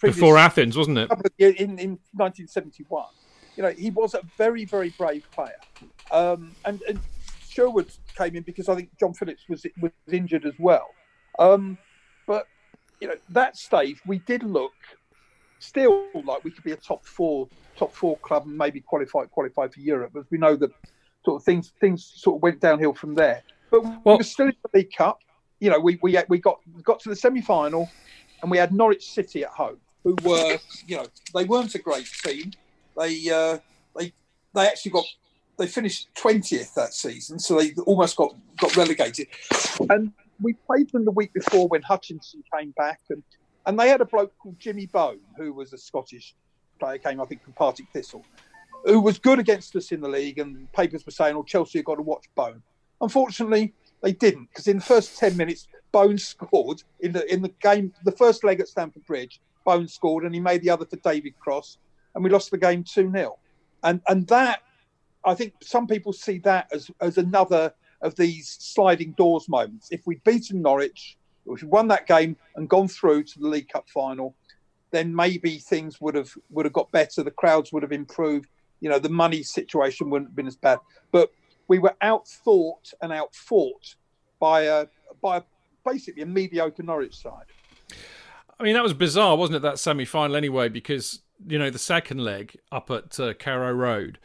[0.00, 1.10] Before Athens, wasn't it?
[1.38, 3.04] In, in 1971.
[3.56, 5.58] You know, he was a very, very brave player.
[6.10, 6.98] Um, and, and
[7.48, 10.88] Sherwood came in because I think John Phillips was was injured as well.
[11.38, 11.78] Um,
[12.26, 12.46] but
[13.00, 14.72] you know, that stage we did look
[15.58, 19.66] still like we could be a top four top four club and maybe qualify qualify
[19.68, 20.12] for Europe.
[20.16, 20.70] As we know that
[21.24, 23.42] sort of things things sort of went downhill from there.
[23.70, 25.20] But well, we were still in the League Cup.
[25.60, 27.90] You know, we we we got got to the semi final,
[28.42, 32.10] and we had Norwich City at home, who were you know they weren't a great
[32.24, 32.52] team.
[32.96, 33.58] They uh,
[33.96, 34.12] they
[34.54, 35.04] they actually got
[35.58, 39.28] they finished twentieth that season, so they almost got got relegated.
[39.90, 43.22] And we played them the week before when Hutchinson came back, and
[43.66, 46.34] and they had a bloke called Jimmy Bone, who was a Scottish
[46.78, 48.24] player, came I think from Partick Thistle
[48.84, 51.86] who was good against us in the league, and papers were saying, "Oh, Chelsea have
[51.86, 52.62] got to watch Bone."
[53.00, 57.52] Unfortunately, they didn't because in the first ten minutes, Bone scored in the in the
[57.60, 59.40] game, the first leg at Stamford Bridge.
[59.64, 61.78] Bone scored, and he made the other for David Cross,
[62.14, 63.38] and we lost the game two 0
[63.82, 64.62] And and that,
[65.24, 69.88] I think, some people see that as as another of these sliding doors moments.
[69.90, 73.68] If we'd beaten Norwich, if we'd won that game and gone through to the League
[73.68, 74.34] Cup final,
[74.90, 77.22] then maybe things would have would have got better.
[77.22, 78.48] The crowds would have improved.
[78.80, 80.78] You know, the money situation wouldn't have been as bad.
[81.12, 81.32] But
[81.68, 83.94] we were outthought and outfought
[84.40, 84.86] by a
[85.20, 85.42] by a,
[85.84, 87.46] basically a mediocre Norwich side.
[88.58, 89.62] I mean, that was bizarre, wasn't it?
[89.62, 94.18] That semi final anyway, because you know the second leg up at uh, Carrow Road,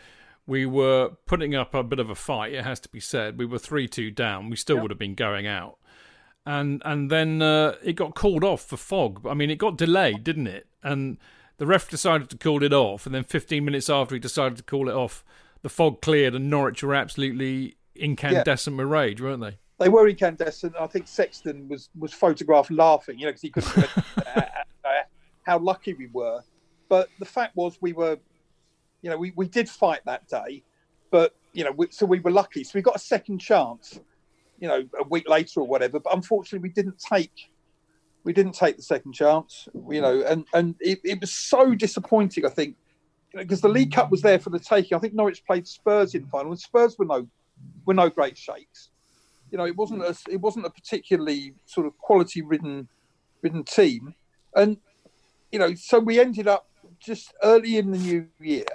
[0.48, 2.54] we were putting up a bit of a fight.
[2.54, 3.38] It has to be said.
[3.38, 4.50] We were three two down.
[4.50, 4.84] We still yep.
[4.84, 5.78] would have been going out,
[6.46, 9.26] and and then uh, it got called off for fog.
[9.28, 10.68] I mean, it got delayed, didn't it?
[10.82, 11.18] And
[11.63, 14.63] the ref decided to call it off, and then 15 minutes after he decided to
[14.63, 15.23] call it off,
[15.62, 18.84] the fog cleared, and Norwich were absolutely incandescent yeah.
[18.84, 19.58] with rage, weren't they?
[19.80, 20.76] They were incandescent.
[20.78, 24.02] I think Sexton was was photographed laughing, you know, because he couldn't uh,
[24.36, 24.41] uh,
[24.84, 24.89] uh,
[25.43, 26.41] how lucky we were.
[26.89, 28.17] But the fact was, we were,
[29.02, 30.63] you know, we, we did fight that day,
[31.12, 32.65] but you know, we, so we were lucky.
[32.65, 34.02] So we got a second chance,
[34.60, 36.02] you know, a week later or whatever.
[36.02, 37.53] But unfortunately, we didn't take
[38.23, 42.45] we didn't take the second chance, you know, and and it, it was so disappointing.
[42.45, 42.75] I think
[43.33, 44.95] because the League Cup was there for the taking.
[44.95, 47.27] I think Norwich played Spurs in the final, and Spurs were no
[47.86, 48.89] were no great shakes
[49.53, 52.88] you know, it wasn't a it wasn't a particularly sort of quality ridden
[53.43, 54.15] ridden team,
[54.55, 54.77] and
[55.51, 56.67] you know, so we ended up
[56.99, 58.65] just early in the new year.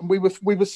[0.00, 0.66] And we were we were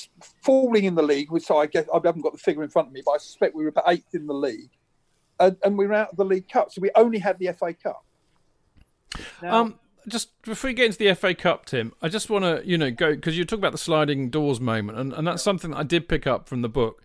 [0.43, 1.31] falling in the league.
[1.41, 3.55] So I guess I haven't got the figure in front of me, but I suspect
[3.55, 4.71] we were about eighth in the league,
[5.41, 6.73] and, and we were out of the League Cup.
[6.73, 8.05] So we only had the FA Cup.
[9.43, 12.63] Now, um, just before we get into the FA Cup, Tim, I just want to
[12.65, 15.73] you know go because you talk about the sliding doors moment, and, and that's something
[15.73, 17.03] that I did pick up from the book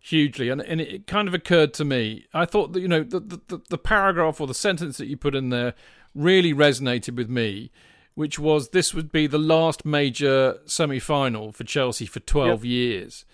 [0.00, 2.26] hugely, and and it kind of occurred to me.
[2.32, 5.34] I thought that you know the the, the paragraph or the sentence that you put
[5.34, 5.74] in there
[6.14, 7.70] really resonated with me,
[8.14, 12.70] which was this would be the last major semi final for Chelsea for twelve yep.
[12.70, 13.24] years.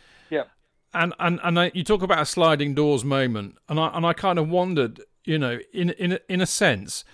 [0.94, 4.12] And and and I, you talk about a sliding doors moment, and I and I
[4.12, 7.04] kind of wondered, you know, in in in a sense,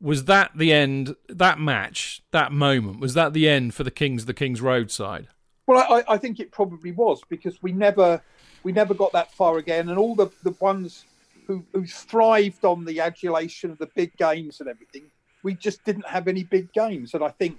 [0.00, 1.16] was that the end?
[1.28, 5.28] That match, that moment, was that the end for the Kings, the Kings Roadside?
[5.66, 8.20] Well, I, I think it probably was because we never
[8.62, 9.88] we never got that far again.
[9.88, 11.04] And all the, the ones
[11.46, 15.04] who, who thrived on the adulation of the big games and everything,
[15.42, 17.14] we just didn't have any big games.
[17.14, 17.58] And I think,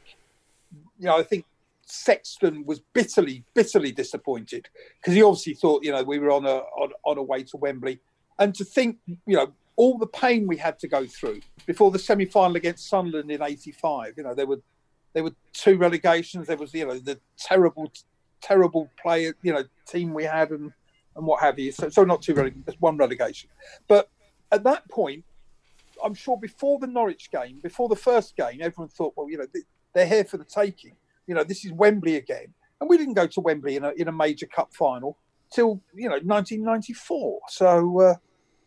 [1.00, 1.46] you know, I think
[1.86, 6.58] Sexton was bitterly, bitterly disappointed because he obviously thought, you know, we were on a
[6.58, 8.00] on, on a way to Wembley.
[8.40, 12.00] And to think, you know, all the pain we had to go through before the
[12.00, 14.14] semi final against Sunderland in '85.
[14.18, 14.62] You know, there were
[15.14, 16.48] there were two relegations.
[16.48, 17.92] There was, you know, the terrible,
[18.42, 20.72] terrible player, you know, team we had, and
[21.16, 21.72] and what have you.
[21.72, 23.50] So, so not two relegations, one relegation.
[23.88, 24.10] But
[24.52, 25.26] at that point,
[26.04, 29.48] I'm sure before the Norwich game, before the first game, everyone thought, well, you know,
[29.94, 30.94] they're here for the taking.
[31.32, 34.10] You know, this is Wembley again, and we didn't go to Wembley in a in
[34.10, 35.18] a major cup final
[35.50, 37.40] till you know 1994.
[37.48, 38.16] So uh,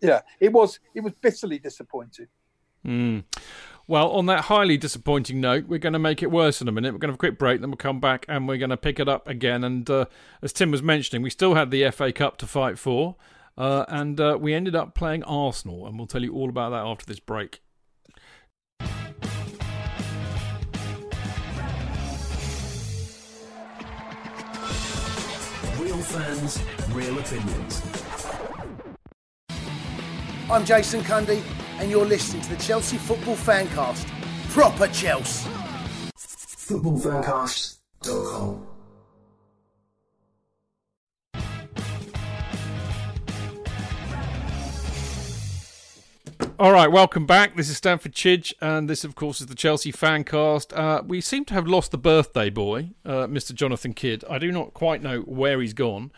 [0.00, 2.28] yeah, it was it was bitterly disappointing.
[2.86, 3.24] Mm.
[3.86, 6.94] Well, on that highly disappointing note, we're going to make it worse in a minute.
[6.94, 8.78] We're going to have a quick break, then we'll come back and we're going to
[8.78, 9.62] pick it up again.
[9.62, 10.06] And uh,
[10.40, 13.16] as Tim was mentioning, we still had the FA Cup to fight for,
[13.58, 16.86] uh, and uh, we ended up playing Arsenal, and we'll tell you all about that
[16.86, 17.60] after this break.
[26.14, 27.82] Fans, real opinions.
[30.48, 31.42] I'm Jason Cundy
[31.80, 34.06] and you're listening to the Chelsea Football Fancast.
[34.50, 35.50] Proper Chelsea.
[36.16, 38.73] Footballfancast.com.
[46.56, 47.56] All right, welcome back.
[47.56, 50.72] This is Stamford Chidge, and this, of course, is the Chelsea Fancast.
[50.72, 53.52] Uh, we seem to have lost the birthday boy, uh, Mr.
[53.52, 54.22] Jonathan Kydd.
[54.30, 56.12] I do not quite know where he's gone,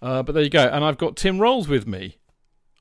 [0.00, 0.68] uh, but there you go.
[0.68, 2.18] And I've got Tim Rolls with me.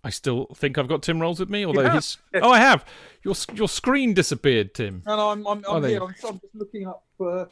[0.03, 2.43] I still think I've got Tim Rolls with me, although his yes.
[2.43, 2.85] oh, I have.
[3.23, 5.01] Your your screen disappeared, Tim.
[5.07, 6.03] No, I'm I'm, I'm here.
[6.03, 7.45] I'm, I'm, just looking up uh,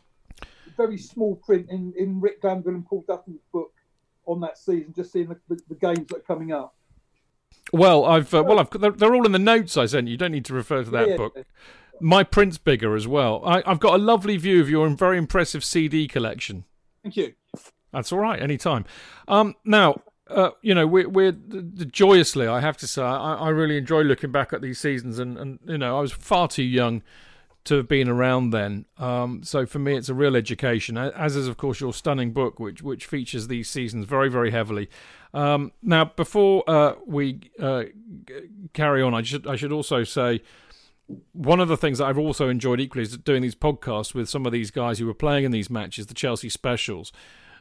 [0.77, 3.73] very small print in in Rick Glanvill and Paul Dutton's book
[4.27, 6.76] on that season, just seeing the, the, the games that are coming up.
[7.71, 10.11] Well, I've uh, well, I've they're, they're, all in the notes I sent you.
[10.11, 11.45] You don't need to refer to that yeah, book.
[11.99, 13.41] My print's bigger as well.
[13.45, 16.65] I, I've got a lovely view of your very impressive CD collection.
[17.03, 17.33] Thank you.
[17.91, 18.41] That's all right.
[18.41, 18.85] Anytime.
[19.27, 23.77] Um, now, uh, you know, we're, we're joyously, I have to say, I, I really
[23.77, 27.01] enjoy looking back at these seasons, and, and you know, I was far too young
[27.67, 28.85] to have been around then.
[28.97, 32.59] Um, so for me, it's a real education, as is of course your stunning book,
[32.59, 34.89] which which features these seasons very very heavily.
[35.33, 37.83] Um, now, before uh, we uh,
[38.73, 40.41] carry on, I should I should also say
[41.33, 44.45] one of the things that I've also enjoyed equally is doing these podcasts with some
[44.45, 47.11] of these guys who were playing in these matches, the Chelsea specials,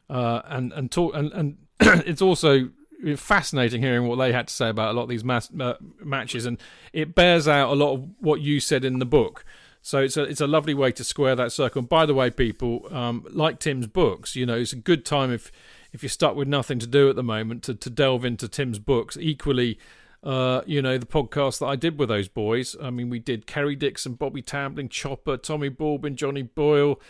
[0.08, 2.70] uh, and and talk and and it's also
[3.16, 6.58] fascinating hearing what they had to say about a lot of these uh, matches, and
[6.92, 9.44] it bears out a lot of what you said in the book.
[9.87, 11.79] So it's a it's a lovely way to square that circle.
[11.79, 15.33] And by the way, people um, like Tim's books, you know, it's a good time
[15.33, 15.53] if
[15.92, 18.81] if you're stuck with nothing to do at the moment to to delve into Tim's
[18.81, 19.16] books.
[19.16, 19.79] Equally,
[20.25, 22.75] uh, you know, the podcast that I did with those boys.
[22.83, 27.01] I mean, we did Kerry Dixon, Bobby Tambling, Chopper, Tommy Baldwin, Johnny Boyle,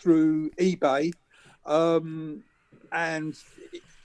[0.00, 1.12] through eBay.
[1.66, 2.42] Um,
[2.92, 3.36] and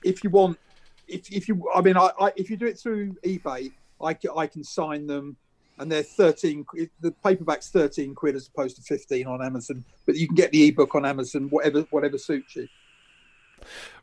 [0.04, 0.60] if you want,
[1.08, 4.48] if, if you, I mean, I, I, if you do it through eBay, I, I
[4.48, 5.38] can sign them
[5.84, 6.66] and they're 13
[7.02, 10.70] the paperback's 13 quid as opposed to 15 on amazon but you can get the
[10.70, 12.68] ebook on amazon whatever whatever suits you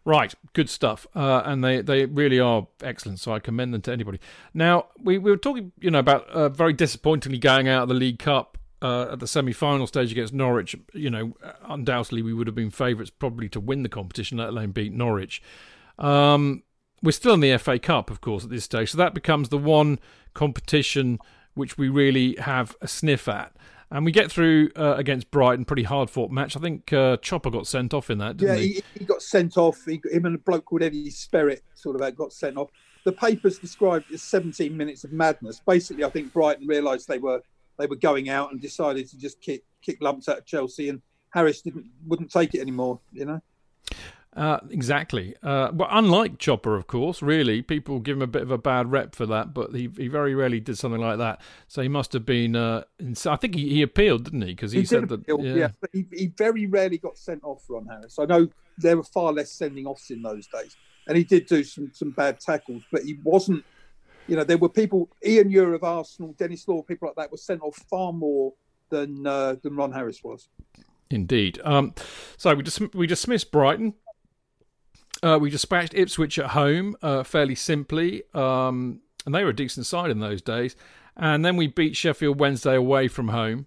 [0.07, 3.21] Right, good stuff, uh, and they, they really are excellent.
[3.21, 4.19] So I commend them to anybody.
[4.55, 7.95] Now we, we were talking, you know, about uh, very disappointingly going out of the
[7.95, 10.75] League Cup uh, at the semi-final stage against Norwich.
[10.95, 14.71] You know, undoubtedly we would have been favourites probably to win the competition, let alone
[14.71, 15.43] beat Norwich.
[15.99, 16.63] Um,
[17.03, 19.59] we're still in the FA Cup, of course, at this stage, so that becomes the
[19.59, 19.99] one
[20.33, 21.19] competition
[21.55, 23.53] which we really have a sniff at.
[23.93, 26.57] And we get through uh, against Brighton, pretty hard fought match.
[26.57, 28.73] I think uh, Chopper got sent off in that, didn't yeah, he?
[28.75, 28.83] he?
[29.01, 29.85] he got sent off.
[29.85, 32.71] He, him and a bloke called Eddie Spearritt sort of got sent off.
[33.05, 35.61] The papers described it as 17 minutes of madness.
[35.67, 37.43] Basically, I think Brighton realised they were
[37.79, 41.63] they were going out and decided to just kick kick lumps at Chelsea, and Harris
[41.63, 43.01] didn't wouldn't take it anymore.
[43.13, 43.41] You know.
[44.37, 45.35] Uh, exactly.
[45.43, 48.91] Uh, but unlike Chopper, of course, really, people give him a bit of a bad
[48.91, 51.41] rep for that, but he, he very rarely did something like that.
[51.67, 52.55] So he must have been.
[52.55, 52.85] Uh,
[53.27, 54.55] I think he, he appealed, didn't he?
[54.55, 55.23] Because he, he said that.
[55.23, 55.55] Appeal, yeah.
[55.55, 58.19] yeah, he, he very rarely got sent off, Ron Harris.
[58.21, 60.77] I know there were far less sending offs in those days,
[61.09, 63.65] and he did do some, some bad tackles, but he wasn't.
[64.29, 67.37] You know, there were people, Ian Ure of Arsenal, Denis Law, people like that were
[67.37, 68.53] sent off far more
[68.91, 70.49] than uh, than Ron Harris was.
[71.11, 71.61] Indeed.
[71.65, 71.95] Um,
[72.37, 73.95] so we dis- we dismissed Brighton.
[75.23, 79.87] Uh, we dispatched Ipswich at home uh, fairly simply, um, and they were a decent
[79.87, 80.77] side in those days.
[81.17, 83.67] And then we beat Sheffield Wednesday away from home.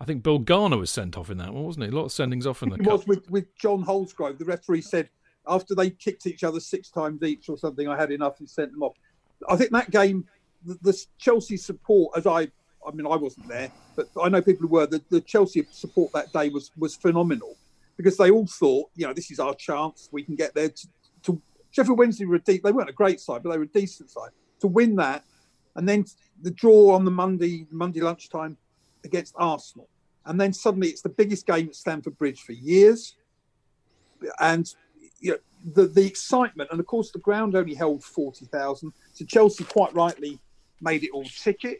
[0.00, 1.90] I think Bill Garner was sent off in that one, wasn't he?
[1.90, 2.92] A lot of sendings off in the It cup.
[2.92, 4.38] was with, with John Holsgrove.
[4.38, 5.08] The referee said
[5.46, 8.72] after they kicked each other six times each or something, I had enough and sent
[8.72, 8.94] them off.
[9.48, 10.26] I think that game,
[10.64, 12.42] the, the Chelsea support, as I,
[12.86, 14.86] I mean, I wasn't there, but I know people who were.
[14.86, 17.56] The, the Chelsea support that day was was phenomenal
[18.02, 20.08] because they all thought, you know, this is our chance.
[20.10, 20.70] We can get there.
[20.70, 20.88] To,
[21.24, 23.68] to Sheffield Wednesday were a de- they weren't a great side, but they were a
[23.68, 24.30] decent side.
[24.60, 25.24] To win that,
[25.76, 26.04] and then
[26.42, 28.56] the draw on the Monday Monday lunchtime
[29.04, 29.88] against Arsenal,
[30.26, 33.16] and then suddenly it's the biggest game at Stamford Bridge for years,
[34.40, 34.72] and
[35.20, 35.38] you know,
[35.74, 38.92] the the excitement, and of course the ground only held forty thousand.
[39.12, 40.40] So Chelsea quite rightly
[40.80, 41.78] made it all ticket.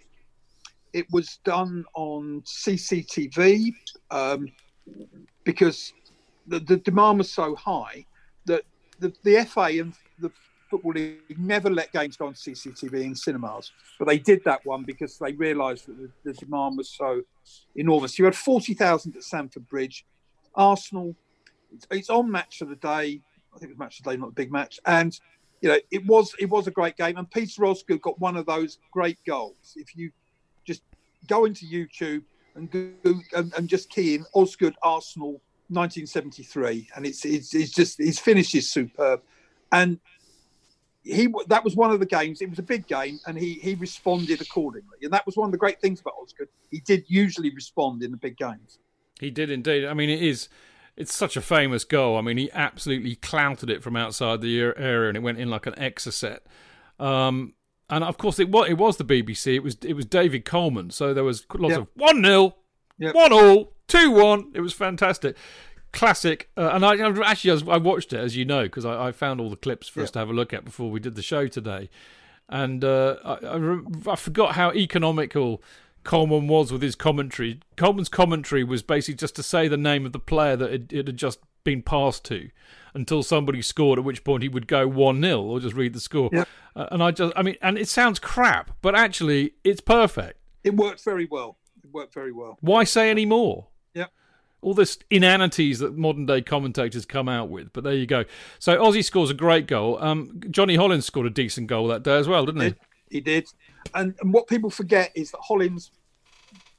[0.92, 3.74] It was done on CCTV
[4.10, 4.46] um,
[5.44, 5.92] because
[6.46, 8.06] the, the demand was so high
[8.46, 8.62] that
[8.98, 10.30] the, the FA and the
[10.70, 14.84] Football League never let games go on CCTV in cinemas, but they did that one
[14.84, 17.22] because they realised that the, the demand was so
[17.76, 18.18] enormous.
[18.18, 20.06] You had 40,000 at Stamford Bridge.
[20.54, 21.14] Arsenal,
[21.74, 23.20] it's, it's on match of the day.
[23.54, 24.80] I think it was match of the day, not a big match.
[24.86, 25.18] And,
[25.60, 27.16] you know, it was it was a great game.
[27.16, 29.74] And Peter Osgood got one of those great goals.
[29.76, 30.10] If you
[30.64, 30.82] just
[31.26, 32.22] go into YouTube
[32.54, 35.40] and go and, and just key in Osgood Arsenal
[35.72, 39.22] 1973, and it's it's, it's just his finish is superb.
[39.70, 39.98] And
[41.02, 42.40] he that was one of the games.
[42.40, 44.98] It was a big game, and he he responded accordingly.
[45.02, 46.48] And that was one of the great things about Osgood.
[46.70, 48.78] He did usually respond in the big games.
[49.20, 49.84] He did indeed.
[49.84, 50.48] I mean, it is
[50.96, 52.18] it's such a famous goal.
[52.18, 55.66] I mean, he absolutely clouted it from outside the area, and it went in like
[55.66, 56.40] an exocet.
[56.98, 57.54] Um,
[57.88, 59.54] and of course, it was it was the BBC.
[59.56, 60.90] It was it was David Coleman.
[60.90, 61.80] So there was lots Yep.
[61.80, 62.54] of one 0
[62.98, 63.14] Yep.
[63.14, 64.50] one all, two one.
[64.54, 65.36] It was fantastic,
[65.92, 66.50] classic.
[66.56, 69.12] Uh, and I actually I, was, I watched it as you know because I, I
[69.12, 71.22] found all the clips for us to have a look at before we did the
[71.22, 71.90] show today.
[72.48, 73.78] And uh, I, I,
[74.12, 75.62] I forgot how economical
[76.04, 77.60] Coleman was with his commentary.
[77.76, 81.06] Coleman's commentary was basically just to say the name of the player that it, it
[81.06, 82.50] had just been passed to
[82.94, 86.00] until somebody scored, at which point he would go 1 0 or just read the
[86.00, 86.28] score.
[86.32, 86.48] Yep.
[86.74, 90.38] Uh, and I just, I mean, and it sounds crap, but actually it's perfect.
[90.64, 91.56] It worked very well.
[91.84, 92.58] It worked very well.
[92.60, 93.66] Why say any more?
[93.94, 94.10] Yep.
[94.60, 98.24] All this inanities that modern day commentators come out with, but there you go.
[98.58, 99.98] So Ossie scores a great goal.
[100.02, 102.74] Um, Johnny Hollins scored a decent goal that day as well, didn't he?
[103.10, 103.46] He did.
[103.94, 105.90] And, and what people forget is that Hollins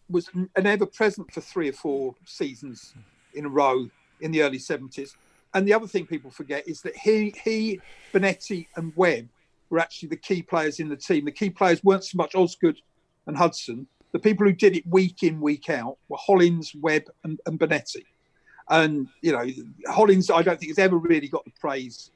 [0.09, 2.93] was an ever present for three or four seasons
[3.33, 3.89] in a row
[4.21, 5.15] in the early 70s.
[5.53, 7.79] And the other thing people forget is that he, he
[8.13, 9.27] Bonetti, and Webb
[9.69, 11.25] were actually the key players in the team.
[11.25, 12.79] The key players weren't so much Osgood
[13.27, 13.87] and Hudson.
[14.13, 18.05] The people who did it week in, week out were Hollins, Webb, and, and Bonetti.
[18.69, 19.45] And, you know,
[19.87, 22.11] Hollins, I don't think has ever really got the praise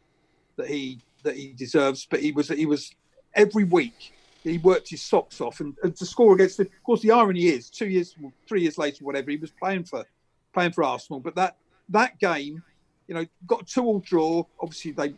[0.56, 2.94] that he that he deserves, but he was he was
[3.36, 7.02] every week he worked his socks off and, and to score against the, of course
[7.02, 8.16] the irony is two years
[8.48, 10.06] three years later whatever he was playing for
[10.54, 11.58] playing for arsenal but that
[11.90, 12.62] that game
[13.08, 15.14] you know got a two all draw obviously they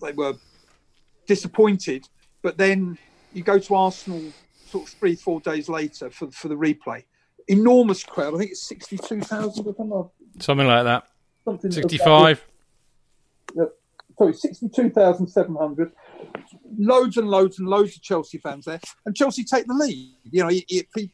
[0.00, 0.34] they were
[1.26, 2.08] disappointed
[2.42, 2.96] but then
[3.32, 4.22] you go to arsenal
[4.66, 7.04] sort of three four days later for, for the replay
[7.48, 11.04] enormous crowd i think it's 62000 or something Something like that.
[11.44, 12.44] something of that 65.
[14.18, 15.92] sorry, 62,700.
[16.78, 18.80] Loads and loads and loads of Chelsea fans there.
[19.04, 20.12] And Chelsea take the lead.
[20.30, 20.50] You know,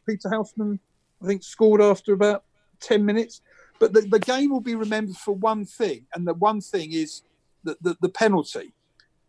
[0.07, 0.78] Peter Houseman,
[1.22, 2.44] I think, scored after about
[2.80, 3.42] 10 minutes.
[3.78, 6.07] But the, the game will be remembered for one thing.
[6.14, 7.22] And the one thing is
[7.64, 8.72] the, the, the penalty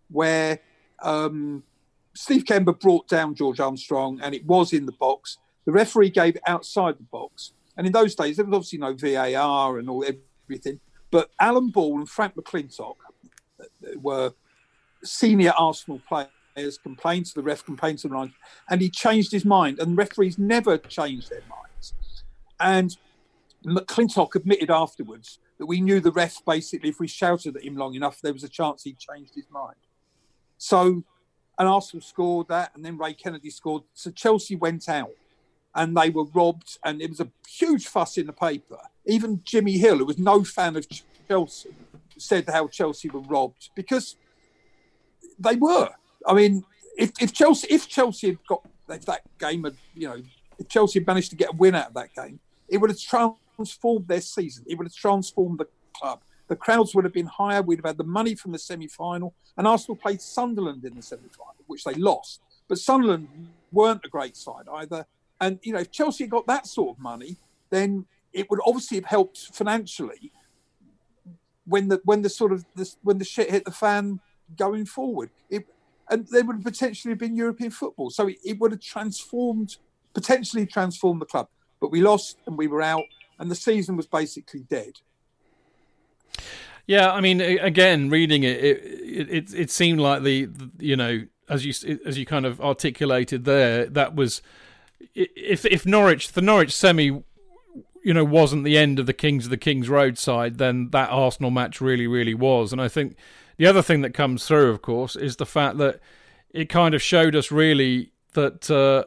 [0.10, 0.60] where
[1.02, 1.64] um,
[2.16, 5.38] Steve Kember brought down George Armstrong and it was in the box.
[5.66, 7.54] The referee gave it outside the box.
[7.78, 10.06] And in those days, there was obviously no VAR and all
[10.48, 10.80] everything.
[11.10, 12.96] But Alan Ball and Frank McLintock
[13.60, 14.34] uh, were
[15.04, 18.34] senior Arsenal players, complained to the ref, complained to the line,
[18.70, 19.80] and he changed his mind.
[19.80, 21.94] And referees never change their minds.
[22.60, 22.96] And
[23.66, 27.96] McLintock admitted afterwards that we knew the ref basically, if we shouted at him long
[27.96, 29.76] enough, there was a chance he changed his mind.
[30.58, 31.04] So,
[31.58, 33.84] and Arsenal scored that, and then Ray Kennedy scored.
[33.94, 35.12] So Chelsea went out
[35.76, 38.78] and they were robbed, and it was a huge fuss in the paper.
[39.06, 40.86] Even Jimmy Hill, who was no fan of
[41.28, 41.76] Chelsea,
[42.18, 44.16] said how Chelsea were robbed because
[45.40, 45.90] they were.
[46.26, 46.64] I mean,
[46.98, 50.22] if, if Chelsea if Chelsea had got if that game had you know
[50.60, 52.40] if Chelsea had managed to get a win out of that game,
[52.70, 54.64] it would have transformed their season.
[54.68, 56.22] It would have transformed the club.
[56.48, 57.62] The crowds would have been higher.
[57.62, 61.56] We'd have had the money from the semi-final, and Arsenal played Sunderland in the semi-final,
[61.68, 62.42] which they lost.
[62.68, 63.28] But Sunderland
[63.72, 65.06] weren't a great side either.
[65.40, 67.38] And you know, if Chelsea got that sort of money,
[67.70, 70.32] then it would obviously have helped financially
[71.66, 74.20] when the when the sort of this when the shit hit the fan
[74.58, 75.30] going forward.
[75.50, 75.68] It
[76.10, 78.10] and there would have potentially have been European football.
[78.10, 79.78] So it, it would have transformed
[80.14, 81.48] potentially transformed the club.
[81.80, 83.06] But we lost and we were out,
[83.40, 84.94] and the season was basically dead.
[86.86, 88.78] Yeah, I mean, again, reading it, it
[89.30, 93.46] it, it, seemed like the, the you know as you as you kind of articulated
[93.46, 94.42] there, that was
[95.16, 97.24] if if Norwich the Norwich semi,
[98.04, 101.10] you know, wasn't the end of the Kings of the Kings Road side, then that
[101.10, 102.72] Arsenal match really really was.
[102.72, 103.16] And I think
[103.58, 106.00] the other thing that comes through, of course, is the fact that
[106.52, 109.06] it kind of showed us really that uh,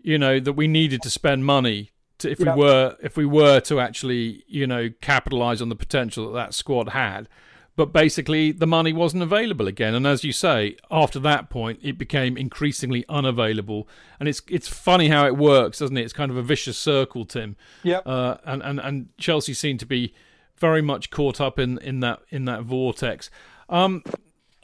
[0.00, 1.91] you know that we needed to spend money
[2.22, 2.54] to, if Yeah.
[2.56, 6.54] we were if we were to actually you know capitalize on the potential that that
[6.54, 7.28] squad had.
[7.74, 9.94] But basically the money wasn't available again.
[9.94, 13.88] And as you say after that point it became increasingly unavailable.
[14.20, 16.02] And it's it's funny how it works doesn't it?
[16.02, 17.56] It's kind of a vicious circle tim.
[17.82, 17.98] Yeah.
[18.04, 20.12] uh, and, and and Chelsea seem to be
[20.56, 23.30] very much caught up in in that in that vortex.
[23.70, 24.02] Um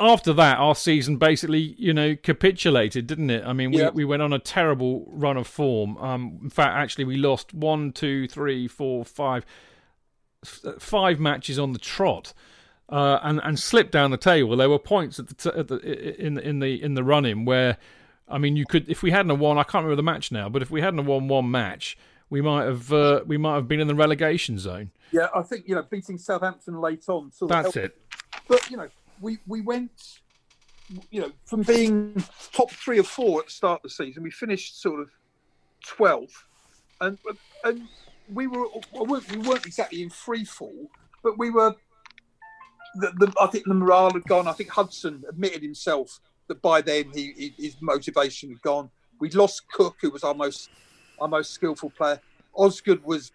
[0.01, 3.45] after that, our season basically, you know, capitulated, didn't it?
[3.45, 3.91] I mean, we, Yeah.
[3.91, 5.97] we went on a terrible run of form.
[5.99, 9.45] Um, in fact, actually, we lost one, two, three, four, five,
[10.45, 12.33] f- five matches on the trot,
[12.89, 14.57] uh, and and slipped down the table.
[14.57, 17.45] There were points at the, t- at the in in the in the run in
[17.45, 17.77] where,
[18.29, 20.49] I mean, you could if we hadn't have won, I can't remember the match now,
[20.49, 21.99] but if we hadn't have won one match,
[22.31, 24.91] we might have uh, we might have been in the relegation zone.
[25.13, 27.33] Yeah, I think you know beating Southampton late on.
[27.33, 27.95] Sort of That's helped.
[27.95, 28.01] it.
[28.47, 28.89] But you know,
[29.21, 30.21] we we went,
[31.11, 34.31] you know, from being top three or four at the start of the season, we
[34.31, 35.11] finished sort of
[35.87, 36.45] twelfth,
[37.01, 37.19] and
[37.65, 37.89] and
[38.33, 40.91] we were we weren't, we weren't exactly in free fall,
[41.23, 41.75] but we were.
[43.01, 44.49] The, the, I think the morale had gone.
[44.49, 48.91] I think Hudson admitted himself that by then he, he, his motivation had gone.
[49.21, 50.71] We'd lost Cooke, who was our most
[51.21, 52.21] our most skillful player.
[52.55, 53.31] Osgood was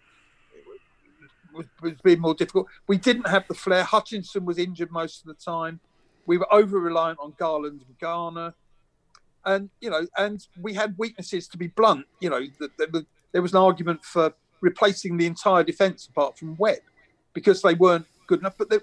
[1.54, 2.66] was, was being more difficult.
[2.86, 3.84] We didn't have the flair.
[3.84, 5.80] Hutchinson was injured most of the time.
[6.26, 8.54] We were over reliant on Garland and Garner,
[9.44, 11.48] and you know, and we had weaknesses.
[11.48, 16.06] To be blunt, you know, that there was an argument for replacing the entire defence
[16.06, 16.80] apart from Webb
[17.34, 18.56] because they weren't good enough.
[18.56, 18.82] But the,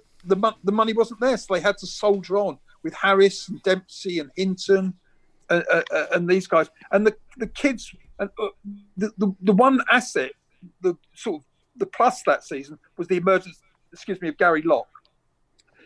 [0.63, 4.29] the money wasn't there, so they had to soldier on with Harris and Dempsey and
[4.35, 4.93] Hinton
[5.49, 6.69] and, uh, uh, and these guys.
[6.91, 8.47] And the the kids and uh,
[8.97, 10.31] the, the the one asset,
[10.81, 13.59] the sort of the plus that season was the emergence,
[13.91, 14.87] excuse me, of Gary Locke.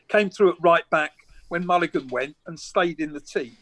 [0.07, 1.11] Came through at right back
[1.49, 3.57] when Mulligan went and stayed in the team.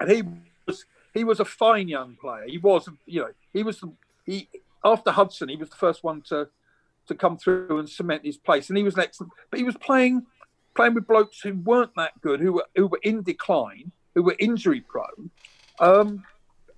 [0.00, 0.22] And he
[0.66, 2.44] was he was a fine young player.
[2.46, 3.82] He was, you know, he was
[4.26, 4.48] he
[4.84, 6.48] after Hudson, he was the first one to
[7.06, 8.68] to come through and cement his place.
[8.68, 10.26] And he was an excellent, but he was playing
[10.74, 14.36] playing with blokes who weren't that good, who were who were in decline, who were
[14.38, 15.30] injury prone,
[15.78, 16.24] um,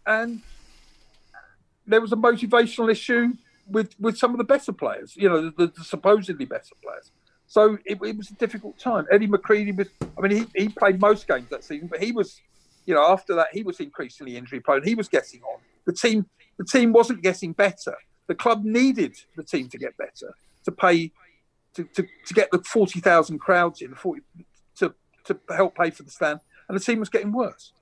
[0.07, 0.43] and
[1.87, 3.33] there was a motivational issue
[3.69, 7.11] with with some of the better players, you know, the, the supposedly better players.
[7.49, 9.07] So it, it, was a difficult time.
[9.11, 9.89] Eddie McCreadie was,
[10.19, 12.41] I mean, he, he played most games that season, but he was,
[12.87, 14.83] you know, after that, he was increasingly injury prone.
[14.83, 15.61] He was getting on.
[15.85, 16.27] The team,
[16.59, 17.95] the team wasn't getting better.
[18.27, 21.13] The club needed the team to get better to pay,
[21.75, 24.23] to, to, to get the 40,000 crowds in, 40,
[24.79, 24.93] to,
[25.25, 26.41] to help pay for the stand.
[26.69, 27.73] And the team was getting worse.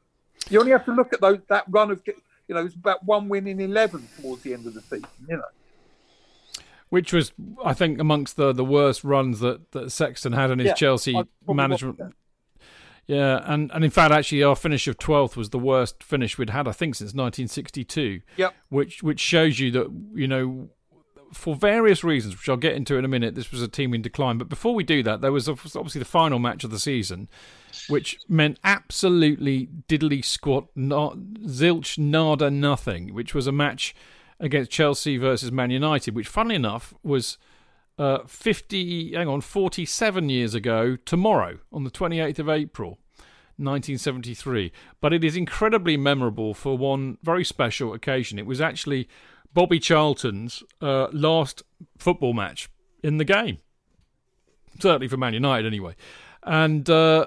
[0.50, 3.02] You only have to look at those, that run of, you know, it was about
[3.02, 5.42] one win in 11 towards the end of the season, you know
[6.94, 7.32] which was,
[7.64, 11.20] I think, amongst the, the worst runs that, that Sexton had in his yeah, Chelsea
[11.44, 12.14] management.
[13.08, 16.50] Yeah, and, and in fact, actually, our finish of twelfth was the worst finish we'd
[16.50, 18.20] had, I think, since 1962.
[18.36, 18.54] Yep.
[18.68, 20.68] Which which shows you that you know,
[21.32, 24.00] for various reasons, which I'll get into in a minute, this was a team in
[24.00, 24.38] decline.
[24.38, 27.28] But before we do that, there was obviously the final match of the season,
[27.88, 33.12] which meant absolutely diddly squat, not zilch, nada, nothing.
[33.12, 33.96] Which was a match
[34.44, 37.38] against Chelsea versus Man United, which, funnily enough, was
[37.98, 42.98] uh, 50, hang on, 47 years ago tomorrow, on the 28th of April.
[43.56, 44.72] 1973.
[45.00, 48.36] But it is incredibly memorable for one very special occasion.
[48.36, 49.08] It was actually
[49.52, 51.62] Bobby Charlton's uh, last
[51.96, 52.68] football match
[53.04, 53.58] in the game.
[54.80, 55.94] Certainly for Man United, anyway.
[56.42, 57.26] And uh,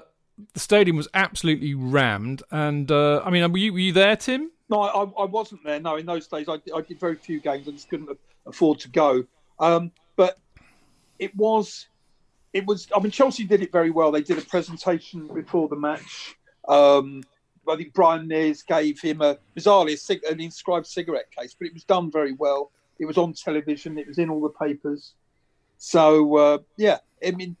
[0.52, 2.42] the stadium was absolutely rammed.
[2.50, 4.50] And uh, I mean, were you, were you there, Tim?
[4.70, 5.80] No, I, I wasn't there.
[5.80, 7.68] No, in those days, I, I did very few games.
[7.68, 8.10] I just couldn't
[8.46, 9.24] afford to go.
[9.58, 10.38] Um, but
[11.18, 11.88] it was,
[12.52, 12.86] it was.
[12.94, 14.12] I mean, Chelsea did it very well.
[14.12, 16.36] They did a presentation before the match.
[16.68, 17.22] Um,
[17.68, 21.66] I think Brian Mears gave him a bizarrely a cig- an inscribed cigarette case, but
[21.66, 22.70] it was done very well.
[22.98, 23.98] It was on television.
[23.98, 25.14] It was in all the papers.
[25.78, 27.56] So uh, yeah, I mean,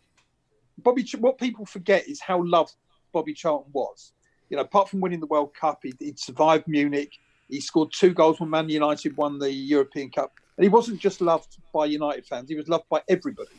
[0.78, 1.06] Bobby.
[1.18, 2.74] What people forget is how loved
[3.12, 4.12] Bobby Charlton was
[4.50, 7.12] you know, apart from winning the World Cup, he, would survived Munich.
[7.48, 10.32] He scored two goals when Man United won the European Cup.
[10.56, 13.50] And he wasn't just loved by United fans, he was loved by everybody.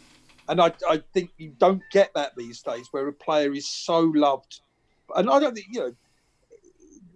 [0.47, 3.99] And I, I think you don't get that these days where a player is so
[3.99, 4.61] loved.
[5.15, 5.95] And I don't think, you know,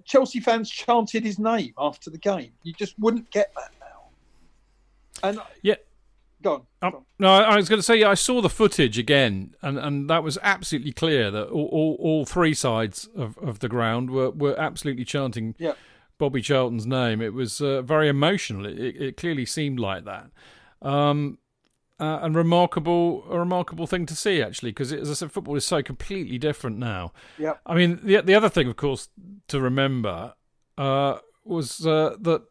[0.05, 2.51] Chelsea fans chanted his name after the game.
[2.63, 5.29] You just wouldn't get that now.
[5.29, 5.75] And yeah,
[6.43, 6.93] Go on.
[6.93, 10.23] Um, no, I was going to say I saw the footage again, and, and that
[10.23, 14.59] was absolutely clear that all, all, all three sides of, of the ground were, were
[14.59, 15.73] absolutely chanting yeah.
[16.17, 17.21] Bobby Charlton's name.
[17.21, 18.65] It was uh, very emotional.
[18.65, 20.27] It, it, clearly seemed like that.
[20.81, 21.37] Um,
[21.97, 25.65] uh, and remarkable, a remarkable thing to see actually, because as I said, football is
[25.65, 27.13] so completely different now.
[27.37, 27.53] Yeah.
[27.65, 29.07] I mean, the the other thing, of course,
[29.47, 30.33] to remember
[30.77, 32.41] uh, was uh, that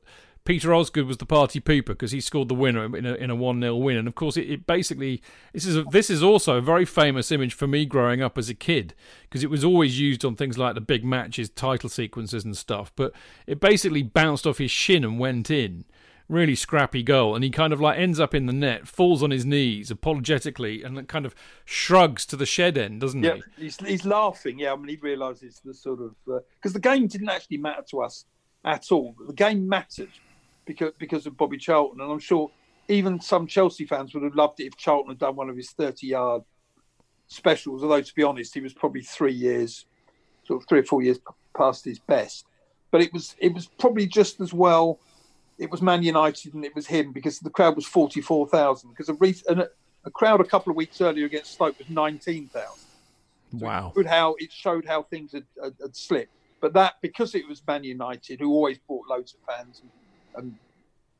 [0.44, 3.36] Peter Osgood was the party pooper because he scored the winner in a in a
[3.36, 5.22] one 0 win, and of course it, it basically
[5.52, 8.48] this is a, this is also a very famous image for me growing up as
[8.48, 12.44] a kid because it was always used on things like the big matches, title sequences
[12.44, 12.92] and stuff.
[12.96, 13.12] But
[13.46, 15.84] it basically bounced off his shin and went in,
[16.28, 19.30] really scrappy goal, and he kind of like ends up in the net, falls on
[19.30, 23.64] his knees apologetically, and kind of shrugs to the shed end, doesn't yeah, he?
[23.64, 24.58] He's he's laughing.
[24.58, 27.84] Yeah, I mean he realizes the sort of because uh, the game didn't actually matter
[27.90, 28.24] to us
[28.64, 29.14] at all.
[29.28, 30.10] The game mattered
[30.72, 32.50] because because of Bobby Charlton, and I'm sure
[32.88, 35.70] even some Chelsea fans would have loved it if Charlton had done one of his
[35.70, 36.42] 30 yard
[37.26, 37.82] specials.
[37.82, 39.86] Although to be honest, he was probably three years,
[40.44, 41.18] sort of three or four years
[41.56, 42.46] past his best.
[42.90, 44.98] But it was it was probably just as well.
[45.58, 49.14] It was Man United and it was him because the crowd was 44,000 because a,
[49.14, 49.66] re- a,
[50.04, 52.68] a crowd a couple of weeks earlier against Stoke was 19,000.
[53.52, 53.92] So wow!
[53.94, 56.32] It how it showed how things had, had, had, slipped.
[56.60, 59.90] But that because it was Man United who always brought loads of fans and
[60.36, 60.54] and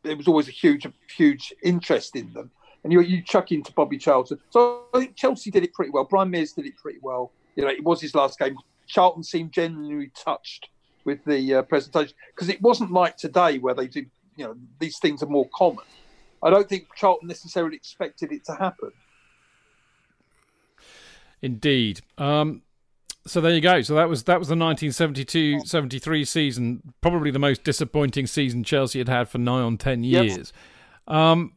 [0.02, 0.86] there was always a huge,
[1.16, 2.50] huge interest in them.
[2.84, 4.38] and you you chuck into Bobby Charlton.
[4.50, 6.04] So I think Chelsea did it pretty well.
[6.04, 7.32] Brian Mears did it pretty well.
[7.56, 8.56] You know, it was his last game.
[8.86, 10.68] Charlton seemed genuinely touched
[11.04, 14.04] with the uh, presentation because it wasn't like today where they do.
[14.36, 15.84] You know, these things are more common.
[16.42, 18.90] I don't think Charlton necessarily expected it to happen.
[21.42, 22.00] Indeed.
[22.18, 22.62] Um,
[23.26, 23.82] so there you go.
[23.82, 29.08] So that was that was the 1972-73 season, probably the most disappointing season Chelsea had
[29.08, 30.52] had for nigh on ten years.
[31.08, 31.16] Yep.
[31.16, 31.52] Um,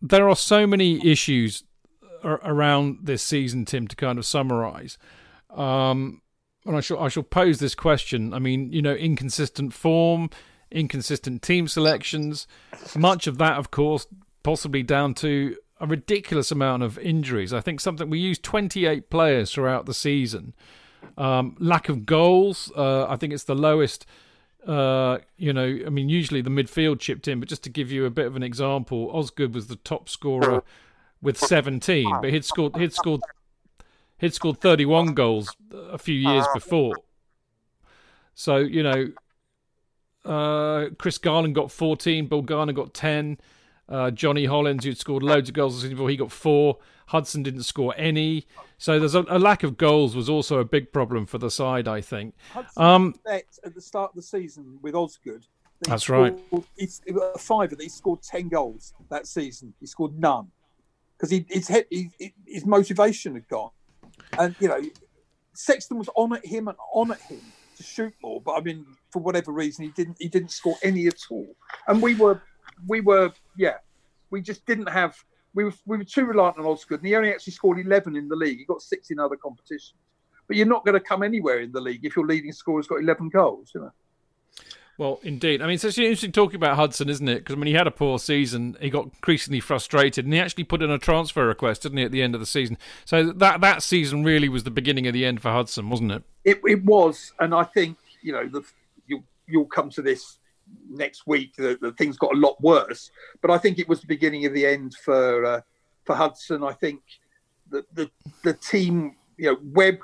[0.00, 1.64] there are so many issues
[2.24, 4.96] around this season, Tim, to kind of summarise.
[5.50, 6.22] Um,
[6.64, 8.32] and I shall I shall pose this question.
[8.32, 10.30] I mean, you know, inconsistent form,
[10.70, 12.46] inconsistent team selections,
[12.96, 14.06] much of that, of course,
[14.42, 17.52] possibly down to a ridiculous amount of injuries.
[17.52, 20.54] I think something we used 28 players throughout the season.
[21.16, 22.72] Um, lack of goals.
[22.76, 24.06] Uh, I think it's the lowest.
[24.66, 28.06] Uh, you know, I mean, usually the midfield chipped in, but just to give you
[28.06, 30.62] a bit of an example, Osgood was the top scorer
[31.20, 33.20] with 17, but he'd scored he'd scored
[34.18, 36.94] he'd scored 31 goals a few years before.
[38.34, 39.12] So you know,
[40.24, 43.38] uh, Chris Garland got 14, Bill Garner got 10.
[43.86, 46.78] Uh, Johnny Hollins, who'd scored loads of goals before, he got four.
[47.06, 48.46] Hudson didn't score any.
[48.78, 51.86] So there's a, a, lack of goals was also a big problem for the side,
[51.88, 52.34] I think.
[52.50, 53.44] Hudson um, at
[53.74, 55.46] the start of the season with Osgood.
[55.82, 56.64] That's scored, right.
[56.76, 59.74] He's a fiver that he scored ten goals that season.
[59.80, 60.50] He scored none
[61.16, 62.10] because he, his, he,
[62.46, 63.70] his motivation had gone,
[64.38, 64.80] and you know
[65.52, 67.40] Sexton was on at him and on at him
[67.76, 71.06] to shoot more, but I mean for whatever reason he didn't he didn't score any
[71.06, 71.54] at all,
[71.88, 72.42] and we were
[72.86, 73.76] we were yeah
[74.30, 75.16] we just didn't have
[75.54, 78.28] we were, we were too reliant on Osgood, and he only actually scored 11 in
[78.28, 78.58] the league.
[78.58, 79.94] He got six in other competitions.
[80.46, 83.00] But you're not going to come anywhere in the league if your leading scorer's got
[83.00, 83.92] 11 goals, you know.
[84.96, 85.60] Well, indeed.
[85.60, 87.38] I mean, it's actually interesting talking about Hudson, isn't it?
[87.38, 88.76] Because I mean, he had a poor season.
[88.80, 92.12] He got increasingly frustrated, and he actually put in a transfer request, didn't he, at
[92.12, 92.78] the end of the season?
[93.04, 96.22] So that that season really was the beginning of the end for Hudson, wasn't it?
[96.44, 98.62] It, it was, and I think you know the,
[99.08, 100.38] you you'll come to this
[100.88, 103.10] next week the, the, things got a lot worse.
[103.40, 105.60] But I think it was the beginning of the end for uh,
[106.04, 106.62] for Hudson.
[106.62, 107.00] I think
[107.70, 108.10] the, the
[108.42, 109.98] the team, you know, Webb.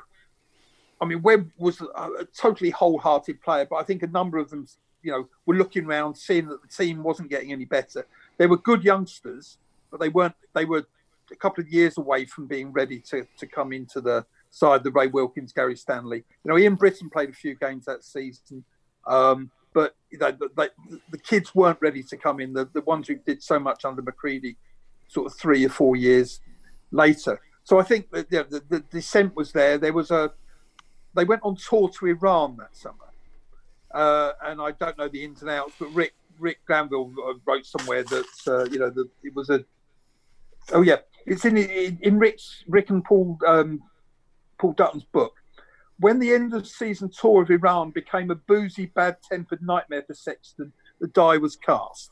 [1.01, 4.51] I mean, Webb was a, a totally wholehearted player, but I think a number of
[4.51, 4.66] them,
[5.03, 8.07] you know, were looking around, seeing that the team wasn't getting any better.
[8.37, 9.57] They were good youngsters,
[9.91, 10.35] but they weren't.
[10.55, 10.85] They were
[11.31, 14.85] a couple of years away from being ready to to come into the side.
[14.85, 16.25] The Ray Wilkins, Gary Stanley.
[16.45, 18.64] You know, Ian Britton played a few games that season.
[19.07, 20.71] Um, but you know, the,
[21.11, 22.53] the, kids weren't ready to come in.
[22.53, 24.57] The, the ones who did so much under McCreadie,
[25.09, 26.41] sort of three or four years
[26.91, 27.41] later.
[27.64, 29.79] So I think that you know, the, the descent was there.
[29.79, 30.33] There was a,
[31.14, 32.97] they went on tour to Iran that summer,
[33.93, 37.66] uh, and I don't know the ins and outs, but Rick Rick Glanvill uh, wrote
[37.66, 39.64] somewhere that uh, you know that it was a,
[40.73, 40.97] oh yeah,
[41.27, 43.83] it's in in, in Rick's Rick and Paul um,
[44.59, 45.39] Paul Dutton's book
[46.01, 50.15] when the end of season tour of Iran became a boozy, bad tempered nightmare for
[50.15, 52.11] Sexton, the die was cast.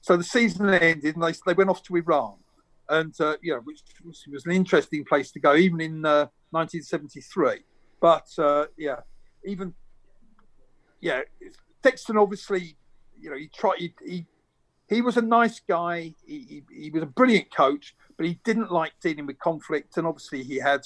[0.00, 2.34] So the season ended and they, they went off to Iran.
[2.88, 6.26] And, uh, you know, which, which, was an interesting place to go, even in uh,
[6.50, 7.60] 1973.
[8.00, 9.00] But, uh, yeah,
[9.44, 9.74] even,
[11.00, 11.20] yeah,
[11.82, 12.76] Sexton obviously,
[13.20, 14.26] you know, he tried, he, he,
[14.88, 16.14] he was a nice guy.
[16.26, 19.96] He, he, he was a brilliant coach, but he didn't like dealing with conflict.
[19.96, 20.80] And obviously he had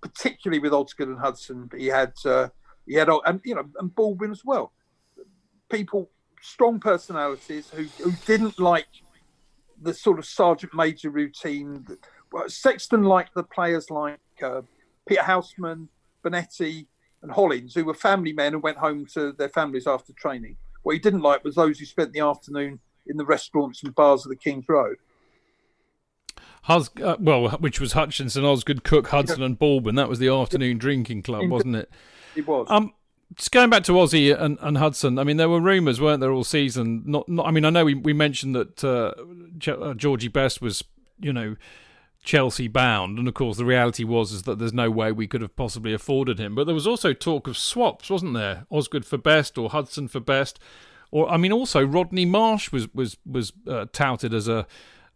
[0.00, 1.70] particularly with Osgood and Hudson.
[1.76, 2.48] He had uh,
[2.86, 4.72] he had and you know and Baldwin as well.
[5.68, 8.86] People, strong personalities who who didn't like
[9.80, 11.86] the sort of sergeant major routine.
[12.48, 14.62] Sexton liked the players like uh,
[15.06, 15.88] Peter Houseman,
[16.24, 16.86] Bonetti,
[17.22, 20.56] and Hollins, who were family men and went home to their families after training.
[20.82, 24.24] What he didn't like was those who spent the afternoon in the restaurants and bars
[24.24, 24.96] of the King's Road.
[26.64, 29.94] Hus- uh, well, which was Hutchinson, Osgood, Cooke, Hudson, and Baldwin.
[29.94, 31.90] That was the afternoon drinking club, wasn't it?
[32.34, 32.66] It was.
[32.68, 32.92] Um,
[33.34, 36.32] just going back to Ossie and, and Hudson, I mean, there were rumours, weren't there,
[36.32, 37.02] all season?
[37.06, 39.14] Not, not I mean, I know we, we mentioned that uh,
[39.70, 40.84] uh, Georgie Best was,
[41.20, 41.56] you know,
[42.22, 45.42] Chelsea bound, and of course, the reality was is that there's no way we could
[45.42, 46.54] have possibly afforded him.
[46.54, 48.66] But there was also talk of swaps, wasn't there?
[48.70, 50.58] Osgood for Best or Hudson for Best,
[51.12, 54.66] or I mean, also Rodney Marsh was was was uh, touted as a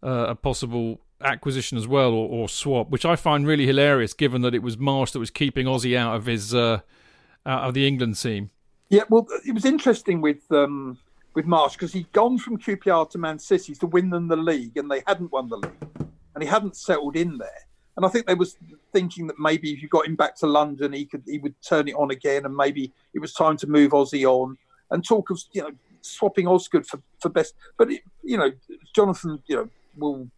[0.04, 4.42] uh, a possible acquisition as well or, or, swap, which I find really hilarious, given
[4.42, 6.80] that it was Marsh that was keeping Ossie out of his uh,
[7.46, 8.50] out of the England team.
[8.88, 10.98] Yeah, well, it was interesting with um,
[11.34, 14.76] with Marsh because he'd gone from QPR to Man City to win them the league,
[14.76, 17.66] and they hadn't won the league, and he hadn't settled in there.
[17.96, 18.56] And I think they was
[18.92, 21.88] thinking that maybe if you got him back to London, he could he would turn
[21.88, 24.56] it on again, and maybe it was time to move Ossie on
[24.90, 27.54] and talk of you know swapping Osgood for for best.
[27.76, 28.50] But it, you know,
[28.94, 30.28] Jonathan, you know, will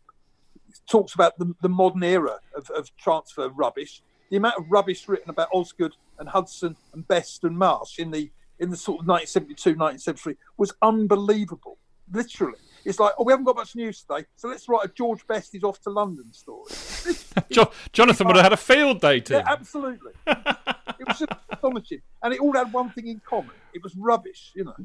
[0.93, 4.03] talks about the, the modern era of, of transfer rubbish.
[4.31, 8.31] The amount of rubbish written about Osgood and Hudson and Best and Marsh in the
[8.59, 11.79] in the sort of 1972, 1973 was unbelievable.
[12.13, 15.27] Literally, it's like, oh, we haven't got much news today, so let's write a George
[15.27, 16.71] Best is off to London story.
[17.51, 19.35] Jo- Jonathan would have had a field day, too.
[19.35, 20.13] Yeah, absolutely.
[20.27, 24.53] it was just astonishing, and it all had one thing in common: it was rubbish.
[24.55, 24.77] You know.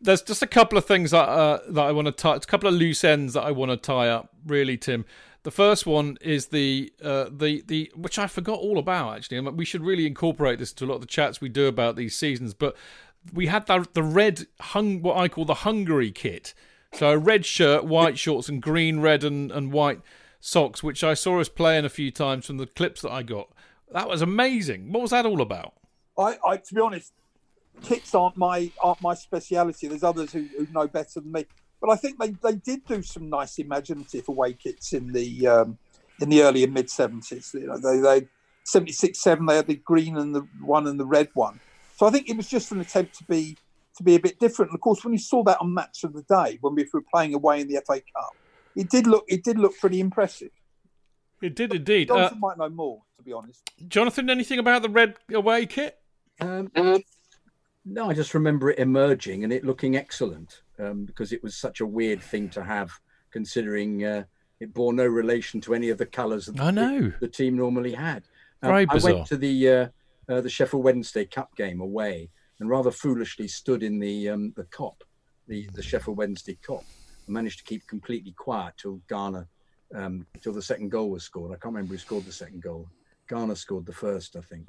[0.00, 2.36] There's just a couple of things that uh, that I want to tie.
[2.36, 4.30] It's A couple of loose ends that I want to tie up.
[4.46, 5.04] Really, Tim.
[5.42, 9.38] The first one is the uh, the the which I forgot all about actually.
[9.38, 11.96] and we should really incorporate this to a lot of the chats we do about
[11.96, 12.54] these seasons.
[12.54, 12.76] But
[13.32, 16.54] we had the the red hung what I call the Hungary kit.
[16.94, 20.00] So a red shirt, white shorts, and green, red, and, and white
[20.40, 23.48] socks, which I saw us playing a few times from the clips that I got.
[23.92, 24.92] That was amazing.
[24.92, 25.74] What was that all about?
[26.16, 27.12] I, I to be honest,
[27.82, 29.88] kits aren't my aren't my speciality.
[29.88, 31.46] There's others who, who know better than me.
[31.80, 35.78] But I think they, they did do some nice imaginative away kits in the um,
[36.20, 37.50] in the early and mid seventies.
[37.54, 38.28] You know, they they
[38.64, 41.60] seventy six seven they had the green and the one and the red one.
[41.96, 43.56] So I think it was just an attempt to be
[43.96, 44.70] to be a bit different.
[44.70, 47.02] And of course, when you saw that on Match of the Day, when we were
[47.12, 48.34] playing away in the FA Cup,
[48.74, 50.50] it did look it did look pretty impressive.
[51.42, 52.10] It did indeed.
[52.10, 53.70] Uh, Jonathan might know more, to be honest.
[53.88, 55.98] Jonathan, anything about the red away kit?
[56.40, 56.70] Um,
[57.84, 61.80] no, I just remember it emerging and it looking excellent um, because it was such
[61.80, 62.90] a weird thing to have,
[63.30, 64.24] considering uh,
[64.60, 67.00] it bore no relation to any of the colours that I know.
[67.00, 68.24] the, the team normally had.
[68.62, 69.88] Um, I went to the uh,
[70.28, 72.30] uh, the Sheffield Wednesday Cup game away
[72.60, 75.02] and rather foolishly stood in the um, the Kop,
[75.48, 76.84] the the Sheffield Wednesday Kop.
[77.28, 79.46] I managed to keep completely quiet till Garner,
[79.94, 81.50] um, till the second goal was scored.
[81.52, 82.88] I can't remember who scored the second goal.
[83.28, 84.68] Garner scored the first, I think.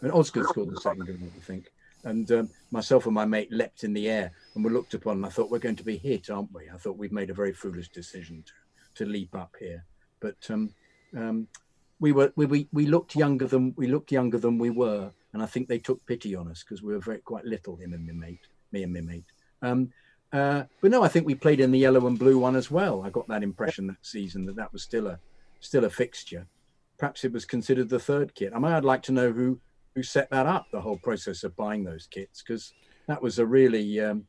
[0.00, 1.70] And Osgood scored the second goal, I think.
[2.06, 5.16] And um, myself and my mate leapt in the air and were looked upon.
[5.16, 6.70] And I thought, we're going to be hit, aren't we?
[6.72, 9.84] I thought we've made a very foolish decision to, to leap up here.
[10.20, 10.72] But um,
[11.16, 11.48] um,
[11.98, 15.42] we were we, we we looked younger than we looked younger than we were, and
[15.42, 17.76] I think they took pity on us because we were very quite little.
[17.76, 19.24] Him and my mate, me and my mate.
[19.62, 19.90] Um,
[20.32, 23.02] uh, but no, I think we played in the yellow and blue one as well.
[23.02, 25.18] I got that impression that season that that was still a
[25.60, 26.46] still a fixture.
[26.98, 28.52] Perhaps it was considered the third kit.
[28.54, 29.60] I mean, I'd like to know who
[29.96, 32.74] who set that up, the whole process of buying those kits, because
[33.08, 34.24] that was a really um,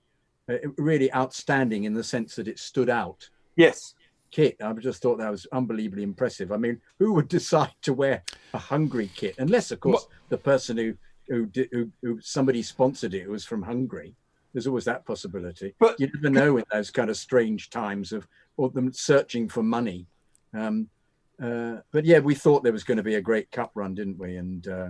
[0.78, 3.93] really outstanding in the sense that it stood out Yes.
[4.32, 4.55] kit.
[4.63, 6.51] I just thought that was unbelievably impressive.
[6.53, 10.78] I mean, who would decide to wear a Hungary kit, unless, of course, the person
[10.78, 10.95] who
[11.28, 14.15] who, did, who who somebody sponsored it was from Hungary.
[14.53, 15.76] There's always that possibility.
[15.78, 19.61] But- you never know in those kind of strange times of or them searching for
[19.61, 20.07] money.
[20.53, 20.88] Um,
[21.39, 24.18] uh, but yeah, we thought there was going to be a great cup run, didn't
[24.18, 24.38] we?
[24.38, 24.89] And uh,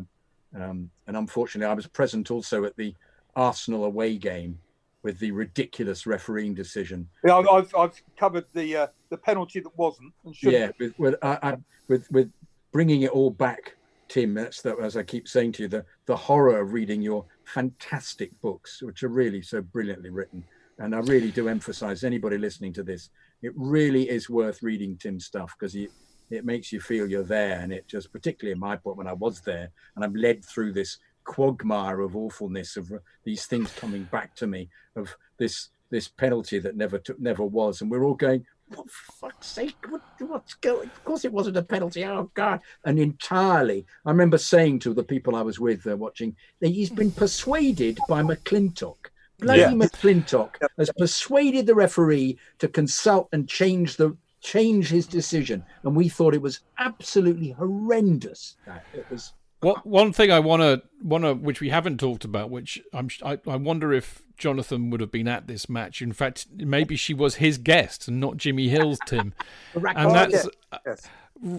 [0.62, 2.94] um, and unfortunately, I was present also at the
[3.36, 4.60] Arsenal away game
[5.04, 7.08] with the ridiculous refereeing decision.
[7.24, 11.58] Yeah, I've, I've, covered the uh, the penalty that wasn't yeah with with I, I,
[11.88, 12.32] with with
[12.72, 13.76] bringing it all back
[14.08, 17.26] tim that's that as i keep saying to you the the horror of reading your
[17.46, 20.44] fantastic books which are really so brilliantly written.
[20.80, 23.10] And i really do emphasize anybody listening to this
[23.42, 25.92] it really is worth reading tim's stuff because it
[26.30, 27.60] it makes you feel you're there.
[27.60, 30.74] And it just particularly in my book when i was there and i'm led through
[30.74, 32.92] this quagmire of awfulness of
[33.26, 37.82] these things coming back to me of this this penalty that never took never was.
[37.82, 39.78] And we're all going what fuck's sake?
[39.88, 42.04] What, what's going of course it wasn't a penalty.
[42.06, 42.62] Oh god.
[42.86, 46.90] And entirely i remember saying to the people i was with uh, watching that he's
[46.90, 48.98] been persuaded by McLintock
[49.40, 49.72] bloody Yeah.
[49.72, 56.08] McLintock has persuaded the referee to consult and change the change his decision and we
[56.08, 61.24] thought it was absolutely horrendous that it was What one thing I want to want
[61.24, 65.12] to which we haven't talked about, which I'm I, I wonder if Jonathan would have
[65.12, 66.02] been at this match.
[66.02, 69.34] In fact, maybe she was his guest and not Jimmy Hill's Tim.
[69.74, 70.48] and that's
[70.86, 71.10] yes.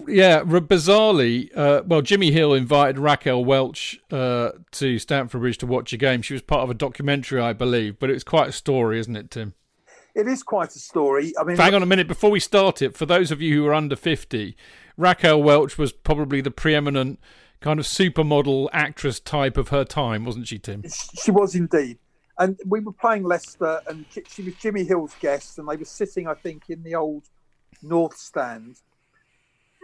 [0.07, 5.91] yeah, bizarrely, uh, well, Jimmy Hill invited Raquel Welch uh, to Stamford Bridge to watch
[5.91, 6.21] a game.
[6.21, 9.29] She was part of a documentary, I believe, but it's quite a story, isn't it,
[9.31, 9.53] Tim?
[10.15, 11.33] It is quite a story.
[11.39, 12.95] I mean, Hang on a minute before we start it.
[12.95, 14.55] For those of you who are under fifty,
[14.97, 17.19] Raquel Welch was probably the preeminent
[17.61, 20.83] kind of supermodel actress type of her time, wasn't she, Tim?
[21.21, 21.97] she was indeed.
[22.37, 26.27] And we were playing Leicester, and she was Jimmy Hill's guest, and they were sitting,
[26.27, 27.23] I think, in the old
[27.81, 28.77] North Stand.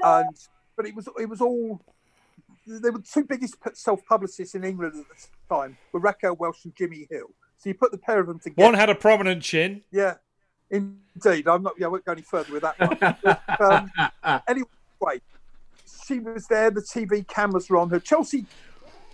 [0.01, 0.35] And
[0.75, 1.81] but it was it was all.
[2.67, 6.65] They were the two biggest self publicists in England at the time were Raquel Welch
[6.65, 7.29] and Jimmy Hill.
[7.57, 8.63] So you put the pair of them together.
[8.65, 9.81] One had a prominent chin.
[9.91, 10.15] Yeah,
[10.69, 11.47] indeed.
[11.47, 11.73] I'm not.
[11.77, 13.31] Yeah, I won't go any further with that one.
[13.59, 15.21] Um, anyway,
[16.07, 16.69] she was there.
[16.71, 17.99] The TV cameras were on her.
[17.99, 18.45] Chelsea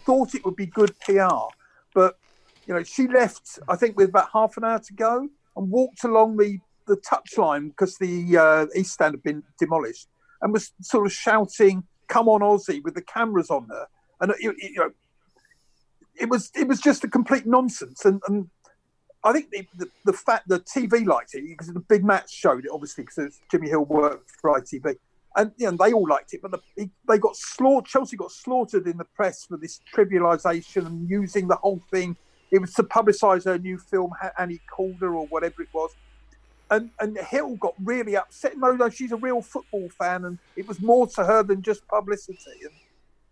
[0.06, 1.28] thought it would be good PR,
[1.94, 2.18] but
[2.68, 3.60] you know, she left.
[3.70, 7.70] I think with about half an hour to go, and walked along the the touchline
[7.70, 10.08] because the uh, East Stand had been demolished,
[10.42, 13.88] and was sort of shouting, "Come on, Ossie!" with the cameras on her,
[14.20, 14.92] and it- you know,
[16.22, 18.06] it was it was just a complete nonsense.
[18.06, 18.48] And, and
[19.24, 22.64] I think the, the, the fact the TV liked it because the big match showed
[22.64, 24.96] it obviously because Jimmy Hill worked for ITV,
[25.36, 26.42] and you know they all liked it.
[26.42, 27.88] But the, he, they got slaughtered.
[27.88, 32.16] Chelsea got slaughtered in the press for this trivialisation and using the whole thing.
[32.52, 35.92] It was to publicise her new film Hannie Caulder or whatever it was.
[36.70, 38.58] And, and Hill got really upset.
[38.58, 41.86] No, no, she's a real football fan, and it was more to her than just
[41.88, 42.38] publicity.
[42.64, 42.74] And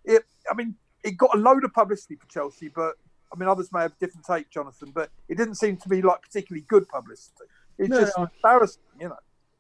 [0.06, 2.96] it, I mean, it got a load of publicity for Chelsea, but
[3.34, 4.92] I mean, others may have a different take, Jonathan.
[4.94, 7.46] But it didn't seem to be like particularly good publicity.
[7.78, 9.18] It's No, just I- embarrassing, you know.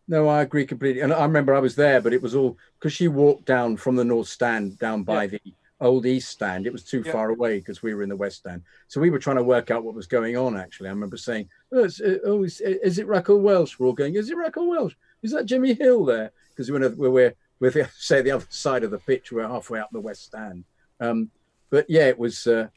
[0.08, 1.02] No, I agree completely.
[1.02, 3.96] And I remember I was there, but it was all because she walked down from
[3.96, 5.40] the north stand down by the
[5.80, 6.66] old east stand.
[6.66, 7.12] It was too Yeah.
[7.12, 8.64] far away because we were in the west stand.
[8.88, 10.58] So we were trying to work out what was going on.
[10.58, 13.94] Actually, I remember saying, "Oh, is, uh, oh, is, is it Raquel Welch?" We're all
[13.94, 14.98] going, "Is it Raquel Welch?
[15.22, 18.84] Is that Jimmy Hill there?" Because we're we're we're, we're the, say the other side
[18.84, 19.32] of the pitch.
[19.32, 20.64] We're halfway up the west stand.
[21.00, 21.30] Um,
[21.70, 22.48] but yeah, it was.
[22.48, 22.68] Uh,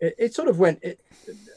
[0.00, 0.80] it, it sort of went.
[0.82, 1.00] It,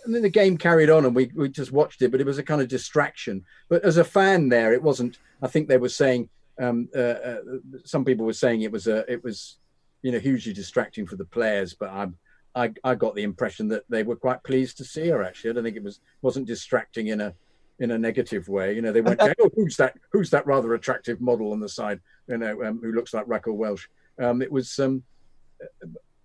[0.05, 2.11] and then the game carried on, and we, we just watched it.
[2.11, 3.43] But it was a kind of distraction.
[3.69, 5.17] But as a fan, there, it wasn't.
[5.41, 6.29] I think they were saying.
[6.57, 7.37] Um, uh, uh,
[7.83, 9.11] some people were saying it was a.
[9.11, 9.57] It was,
[10.01, 11.73] you know, hugely distracting for the players.
[11.73, 12.07] But I,
[12.55, 15.23] I, I got the impression that they were quite pleased to see her.
[15.23, 17.33] Actually, I don't think it was wasn't distracting in a
[17.79, 18.73] in a negative way.
[18.73, 19.97] You know, they went, oh, who's that?
[20.11, 21.99] Who's that rather attractive model on the side?
[22.27, 23.89] You know, um, who looks like Raquel Welch.
[24.19, 24.79] Um, it was.
[24.79, 25.03] Um,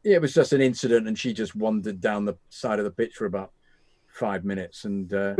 [0.04, 3.14] it was just an incident, and she just wandered down the side of the pitch
[3.14, 3.52] for about
[4.08, 5.34] five minutes, and uh,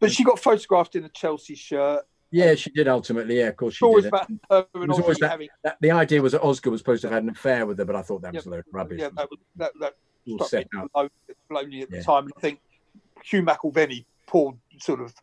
[0.00, 2.04] But she got photographed in a Chelsea shirt.
[2.30, 3.38] yeah, she did ultimately.
[3.38, 4.08] Yeah, of course she always did.
[4.08, 4.38] about It.
[4.50, 5.48] her It was always that, having.
[5.62, 5.76] that.
[5.80, 7.96] The idea was that Oscar was supposed to have had an affair with her, but
[7.96, 9.00] I thought that was a load of rubbish.
[9.00, 9.94] Yeah, that was that that
[10.28, 10.90] all set up.
[11.50, 12.02] lonely at the Yeah.
[12.02, 12.28] time.
[12.36, 12.60] I think
[13.22, 15.14] Hugh McIlvanney, Paul, sort of,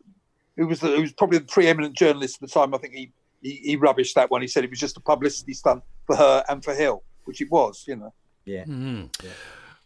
[0.56, 2.74] who was the, who was probably the preeminent journalist at the time.
[2.74, 3.12] I think he,
[3.42, 4.40] he he rubbished that one.
[4.42, 7.50] He said it was just a publicity stunt for her and for Hill, which it
[7.50, 7.84] was.
[7.86, 8.14] You know.
[8.44, 8.64] Yeah.
[8.64, 9.10] Mm.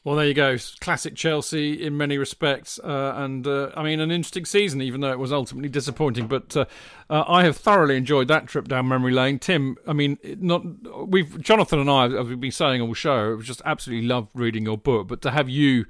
[0.07, 0.57] Well, there you go.
[0.79, 5.11] Classic Chelsea in many respects, uh, and uh, I mean an interesting season, even though
[5.11, 6.29] it was ultimately disappointing.
[6.29, 6.67] But uh,
[7.11, 9.41] uh, I have thoroughly enjoyed that trip down memory lane.
[9.41, 10.63] Tim, I mean, not
[11.09, 14.65] we've Jonathan and I, as we've been saying all show, we've just absolutely loved reading
[14.65, 15.09] your book.
[15.09, 15.87] But to have you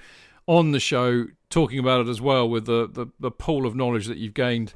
[0.46, 4.06] on the show talking about it as well, with the the, the pool of knowledge
[4.06, 4.72] that you've gained.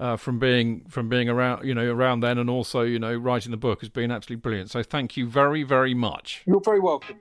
[0.00, 3.50] Uh, from being from being around, you know, around then, and also, you know, writing
[3.50, 4.70] the book has been absolutely brilliant.
[4.70, 6.42] So, thank you very, very much.
[6.46, 7.20] You're very welcome.